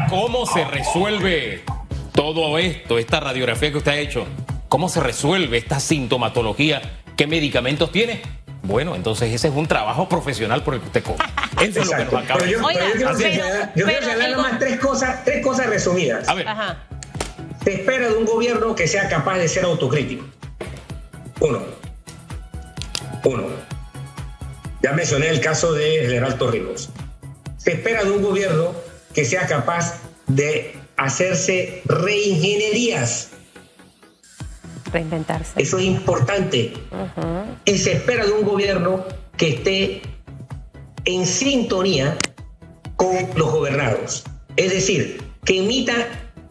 ¿cómo 0.08 0.46
se 0.46 0.64
resuelve 0.64 1.62
todo 2.14 2.58
esto, 2.58 2.98
esta 2.98 3.20
radiografía 3.20 3.70
que 3.70 3.78
usted 3.78 3.92
ha 3.92 3.96
hecho? 3.98 4.26
¿cómo 4.68 4.88
se 4.88 5.00
resuelve 5.00 5.58
esta 5.58 5.80
sintomatología? 5.80 6.80
¿Qué 7.16 7.26
medicamentos 7.26 7.90
tiene? 7.92 8.22
Bueno, 8.62 8.94
entonces 8.94 9.32
ese 9.32 9.48
es 9.48 9.54
un 9.54 9.66
trabajo 9.66 10.08
profesional 10.08 10.62
por 10.62 10.74
el 10.74 10.80
que 10.80 10.86
usted 10.86 11.02
cobra. 11.02 11.28
Eso 11.60 11.80
es 11.82 11.86
lo 11.90 11.96
que 11.96 12.04
nos 12.04 12.14
acaba 12.14 12.38
Pero 12.38 12.44
de 12.44 12.50
yo, 12.52 12.64
Oiga, 12.64 12.80
pero 12.80 12.86
yo 12.88 12.94
quiero 12.94 13.18
señalar- 13.18 13.72
yo 13.74 13.84
quiero 13.84 13.88
pero 13.88 14.02
señalar 14.02 14.28
el 14.28 14.36
nomás 14.36 14.58
tres 14.60 14.78
cosas, 14.80 15.24
tres 15.24 15.44
cosas 15.44 15.66
resumidas. 15.66 16.28
A 16.28 16.34
ver, 16.34 16.46
Ajá. 16.48 16.78
Se 17.64 17.74
espera 17.74 18.08
de 18.08 18.14
un 18.14 18.24
gobierno 18.24 18.74
que 18.74 18.86
sea 18.86 19.08
capaz 19.08 19.38
de 19.38 19.48
ser 19.48 19.64
autocrítico. 19.64 20.24
Uno. 21.42 21.58
Uno. 23.24 23.48
Ya 24.80 24.92
mencioné 24.92 25.28
el 25.28 25.40
caso 25.40 25.72
de 25.72 26.02
General 26.02 26.38
Torrijos. 26.38 26.88
Se 27.56 27.72
espera 27.72 28.04
de 28.04 28.12
un 28.12 28.22
gobierno 28.22 28.72
que 29.12 29.24
sea 29.24 29.48
capaz 29.48 30.00
de 30.28 30.76
hacerse 30.96 31.82
reingenierías. 31.86 33.30
Reinventarse. 34.92 35.60
Eso 35.60 35.78
es 35.78 35.84
importante. 35.84 36.74
Y 37.64 37.76
se 37.76 37.94
espera 37.94 38.24
de 38.24 38.32
un 38.32 38.44
gobierno 38.44 39.04
que 39.36 39.48
esté 39.48 40.02
en 41.04 41.26
sintonía 41.26 42.18
con 42.94 43.16
los 43.34 43.50
gobernados. 43.50 44.22
Es 44.56 44.72
decir, 44.72 45.24
que 45.44 45.58
emita 45.58 46.06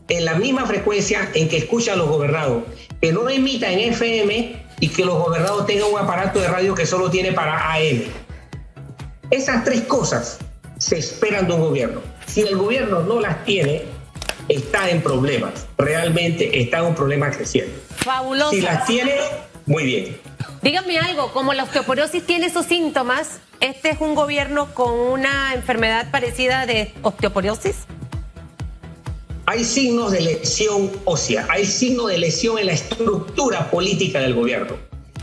en 0.09 0.25
la 0.25 0.35
misma 0.35 0.65
frecuencia 0.65 1.31
en 1.33 1.47
que 1.47 1.59
escuchan 1.59 1.97
los 1.97 2.09
gobernados, 2.09 2.63
que 3.01 3.13
no 3.13 3.29
emita 3.29 3.71
en 3.71 3.93
FM 3.93 4.60
y 4.81 4.89
que 4.89 5.05
los 5.05 5.17
gobernados 5.17 5.65
tengan 5.65 5.89
un 5.93 5.99
aparato 5.99 6.39
de 6.39 6.47
radio 6.49 6.75
que 6.75 6.85
solo 6.85 7.09
tiene 7.09 7.31
para 7.31 7.71
AM. 7.73 8.03
Esas 9.29 9.63
tres 9.63 9.83
cosas 9.83 10.39
se 10.77 10.97
esperan 10.97 11.47
de 11.47 11.53
un 11.53 11.61
gobierno. 11.61 12.01
Si 12.25 12.41
el 12.41 12.57
gobierno 12.57 13.01
no 13.01 13.21
las 13.21 13.45
tiene, 13.45 13.83
está 14.49 14.89
en 14.89 15.01
problemas. 15.01 15.67
Realmente 15.77 16.59
está 16.59 16.79
en 16.79 16.85
un 16.85 16.95
problema 16.95 17.29
creciente. 17.29 17.71
Fabuloso. 17.97 18.51
Si 18.51 18.61
las 18.61 18.85
tiene, 18.85 19.13
muy 19.67 19.83
bien. 19.83 20.17
Dígame 20.63 20.99
algo, 20.99 21.31
como 21.31 21.53
la 21.53 21.63
osteoporosis 21.63 22.25
tiene 22.25 22.47
esos 22.47 22.65
síntomas, 22.65 23.39
¿este 23.59 23.91
es 23.91 24.01
un 24.01 24.15
gobierno 24.15 24.73
con 24.73 24.99
una 24.99 25.53
enfermedad 25.53 26.09
parecida 26.11 26.65
de 26.65 26.91
osteoporosis? 27.03 27.85
Hay 29.51 29.65
signos 29.65 30.13
de 30.13 30.21
lesión 30.21 30.89
ósea, 31.03 31.45
hay 31.49 31.65
signos 31.65 32.07
de 32.07 32.17
lesión 32.17 32.57
en 32.57 32.67
la 32.67 32.71
estructura 32.71 33.69
política 33.69 34.21
del 34.21 34.33
gobierno. 34.33 34.77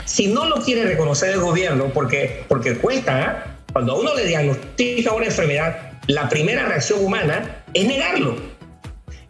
Si 0.05 0.27
no 0.27 0.45
lo 0.45 0.57
quiere 0.57 0.83
reconocer 0.83 1.31
el 1.31 1.39
gobierno, 1.39 1.91
porque, 1.91 2.43
porque 2.47 2.75
cuesta, 2.75 3.23
¿ah? 3.23 3.57
cuando 3.73 3.93
a 3.93 3.99
uno 3.99 4.13
le 4.13 4.27
diagnostica 4.27 5.13
una 5.13 5.25
enfermedad, 5.25 5.93
la 6.05 6.29
primera 6.29 6.67
reacción 6.67 7.03
humana 7.03 7.63
es 7.73 7.87
negarlo. 7.87 8.35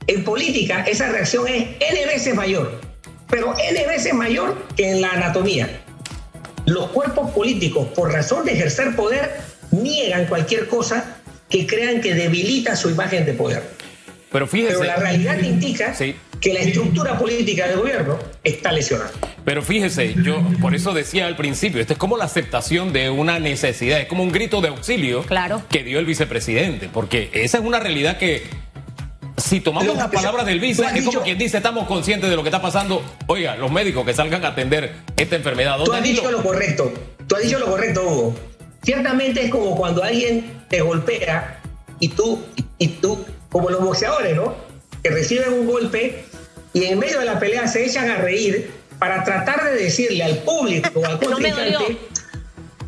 En 0.06 0.26
política, 0.26 0.84
esa 0.84 1.08
reacción 1.08 1.48
es 1.48 1.66
N 1.80 2.06
veces 2.06 2.36
mayor, 2.36 2.82
pero 3.30 3.56
N 3.58 3.88
veces 3.88 4.14
mayor 4.14 4.58
que 4.76 4.92
en 4.92 5.00
la 5.00 5.12
anatomía. 5.12 5.80
Los 6.66 6.90
cuerpos 6.90 7.32
políticos, 7.32 7.88
por 7.96 8.12
razón 8.12 8.44
de 8.44 8.52
ejercer 8.52 8.98
poder, 8.98 9.32
niegan 9.72 10.26
cualquier 10.26 10.68
cosa 10.68 11.22
que 11.50 11.66
crean 11.66 12.02
que 12.02 12.16
debilita 12.16 12.76
su 12.76 12.90
imagen 12.90 13.26
de 13.26 13.32
poder. 13.32 13.79
Pero 14.32 14.48
fíjese. 14.48 14.74
Pero 14.80 14.84
la 14.86 14.96
realidad 14.98 15.40
indica 15.40 15.94
Sí. 15.94 16.16
que 16.40 16.54
la 16.54 16.60
estructura 16.60 17.18
política 17.18 17.68
del 17.68 17.78
gobierno 17.80 18.18
está 18.44 18.72
lesionada. 18.72 19.12
Pero 19.46 19.62
fíjese, 19.62 20.16
yo 20.24 20.42
por 20.62 20.76
eso 20.76 20.94
decía 20.94 21.26
al 21.28 21.36
principio, 21.36 21.82
esto 21.82 21.94
es 21.94 22.00
como 22.00 22.18
la 22.18 22.26
aceptación 22.26 22.94
de 22.94 23.10
una 23.10 23.40
necesidad, 23.40 24.00
es 24.00 24.08
como 24.08 24.24
un 24.24 24.32
grito 24.32 24.62
de 24.62 24.68
auxilio 24.70 25.24
Claro. 25.24 25.62
que 25.70 25.84
dio 25.84 26.00
el 26.00 26.06
vicepresidente, 26.06 26.90
porque 26.92 27.30
esa 27.34 27.58
es 27.58 27.64
una 27.64 27.80
realidad 27.80 28.18
que 28.18 28.44
si 29.38 29.62
tomamos 29.62 29.96
las 29.96 30.10
palabras 30.10 30.46
del 30.46 30.60
vice, 30.60 30.84
es 30.84 30.90
como 30.90 31.12
dicho- 31.12 31.22
quien 31.24 31.38
dice, 31.38 31.58
estamos 31.58 31.88
conscientes 31.88 32.30
de 32.30 32.36
lo 32.36 32.44
que 32.44 32.50
está 32.50 32.62
pasando. 32.62 33.02
Oiga, 33.28 33.56
los 33.56 33.72
médicos 33.72 34.06
que 34.06 34.14
salgan 34.14 34.44
a 34.46 34.50
atender 34.50 34.94
esta 35.18 35.36
enfermedad. 35.38 35.78
Tú 35.78 35.86
¿Dónde 35.86 35.98
has 35.98 36.04
dicho 36.16 36.30
lo 36.30 36.44
correcto. 36.44 36.94
Tú 37.26 37.36
has 37.36 37.44
dicho 37.44 37.58
lo 37.60 37.68
correcto, 37.68 38.04
Hugo. 38.04 38.36
Ciertamente 38.84 39.46
es 39.46 39.50
como 39.52 39.76
cuando 39.76 40.04
alguien 40.04 40.52
te 40.70 40.82
golpea 40.82 41.60
y 42.00 42.10
tú, 42.10 42.42
y 42.78 42.88
tú, 42.90 43.26
como 43.50 43.70
los 43.70 43.82
boxeadores, 43.84 44.36
¿no? 44.36 44.56
Que 45.04 45.10
reciben 45.10 45.54
un 45.54 45.68
golpe 45.68 46.24
y 46.74 46.84
en 46.86 47.00
medio 47.00 47.20
de 47.20 47.26
la 47.26 47.40
pelea 47.40 47.68
se 47.68 47.86
echan 47.86 48.10
a 48.10 48.18
reír 48.18 48.72
para 49.00 49.24
tratar 49.24 49.64
de 49.64 49.76
decirle 49.84 50.24
al 50.24 50.38
público, 50.40 51.02
al 51.06 51.14
No 51.22 51.40
me 51.40 51.50
contrincante, 51.52 51.72
dolió. 51.72 51.98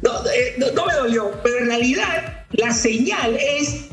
no, 0.02 0.26
eh, 0.32 0.56
no, 0.58 0.72
no 0.72 0.86
me 0.86 0.94
dolió, 0.94 1.32
pero 1.44 1.60
en 1.60 1.68
realidad 1.68 2.46
la 2.52 2.74
señal 2.74 3.38
es 3.40 3.86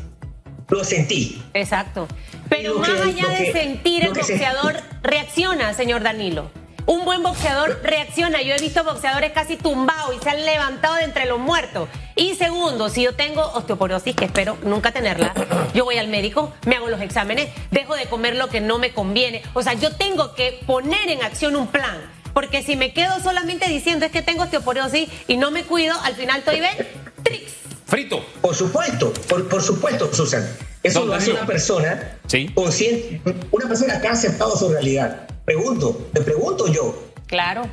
lo 0.69 0.83
sentí. 0.83 1.41
Exacto. 1.53 2.07
Pero 2.49 2.77
más 2.79 2.89
que- 2.89 3.01
allá 3.09 3.27
de 3.29 3.45
que- 3.45 3.51
sentir, 3.53 4.03
el 4.05 4.13
se- 4.13 4.33
boxeador 4.33 4.75
reacciona, 5.01 5.73
señor 5.73 6.03
Danilo. 6.03 6.51
Un 6.89 7.05
buen 7.05 7.21
boxeador 7.21 7.81
reacciona. 7.83 8.41
Yo 8.41 8.55
he 8.55 8.59
visto 8.59 8.83
boxeadores 8.83 9.31
casi 9.31 9.57
tumbados 9.57 10.15
y 10.15 10.23
se 10.23 10.31
han 10.31 10.43
levantado 10.43 10.95
de 10.95 11.03
entre 11.03 11.27
los 11.27 11.37
muertos. 11.37 11.87
Y 12.15 12.33
segundo, 12.33 12.89
si 12.89 13.03
yo 13.03 13.13
tengo 13.13 13.43
osteoporosis, 13.43 14.15
que 14.15 14.25
espero 14.25 14.57
nunca 14.63 14.91
tenerla, 14.91 15.35
yo 15.75 15.85
voy 15.85 15.99
al 15.99 16.07
médico, 16.07 16.51
me 16.65 16.77
hago 16.77 16.89
los 16.89 16.99
exámenes, 17.01 17.49
dejo 17.69 17.93
de 17.93 18.07
comer 18.07 18.35
lo 18.37 18.49
que 18.49 18.59
no 18.59 18.79
me 18.79 18.91
conviene. 18.91 19.43
O 19.53 19.61
sea, 19.61 19.73
yo 19.73 19.95
tengo 19.97 20.33
que 20.33 20.61
poner 20.65 21.11
en 21.11 21.21
acción 21.21 21.55
un 21.55 21.67
plan. 21.67 22.01
Porque 22.33 22.63
si 22.63 22.75
me 22.75 22.91
quedo 22.91 23.19
solamente 23.19 23.69
diciendo 23.69 24.07
es 24.07 24.11
que 24.11 24.23
tengo 24.23 24.41
osteoporosis 24.41 25.09
y 25.27 25.37
no 25.37 25.51
me 25.51 25.65
cuido, 25.65 25.95
al 26.01 26.15
final 26.15 26.39
estoy, 26.39 26.59
¿ven? 26.59 26.75
Trix. 27.21 27.58
Frito. 27.89 28.23
Por 28.41 28.55
supuesto, 28.55 29.11
por, 29.27 29.47
por 29.47 29.61
supuesto, 29.61 30.13
Susan. 30.13 30.47
Eso 30.83 30.99
Don 31.01 31.09
lo 31.09 31.15
hace 31.15 31.31
una 31.31 31.45
persona 31.45 32.17
Sí. 32.27 32.49
consciente, 32.53 33.21
una 33.51 33.67
persona 33.67 33.99
que 33.99 34.07
ha 34.07 34.11
aceptado 34.11 34.55
su 34.55 34.69
realidad. 34.69 35.27
Pregunto, 35.45 36.09
te 36.13 36.21
pregunto 36.21 36.67
yo, 36.71 37.11
Claro. 37.25 37.63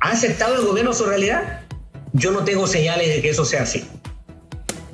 ¿ha 0.00 0.10
aceptado 0.10 0.56
el 0.56 0.66
gobierno 0.66 0.92
su 0.92 1.04
realidad? 1.06 1.60
Yo 2.12 2.30
no 2.32 2.44
tengo 2.44 2.66
señales 2.66 3.08
de 3.08 3.22
que 3.22 3.30
eso 3.30 3.44
sea 3.44 3.62
así. 3.62 3.84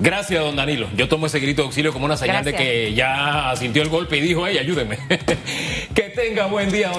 Gracias, 0.01 0.41
don 0.41 0.55
Danilo. 0.55 0.89
Yo 0.97 1.09
tomo 1.09 1.27
ese 1.27 1.41
grito 1.41 1.63
de 1.63 1.67
auxilio 1.67 1.93
como 1.93 2.05
una 2.05 2.17
señal 2.17 2.45
de 2.45 2.55
que 2.55 2.95
ya 2.95 3.53
sintió 3.59 3.83
el 3.83 3.89
golpe 3.89 4.17
y 4.19 4.21
dijo, 4.21 4.47
hey, 4.47 4.57
ayúdenme. 4.59 4.97
que 5.95 6.03
tenga 6.15 6.47
buen 6.47 6.71
día, 6.71 6.89
don 6.91 6.97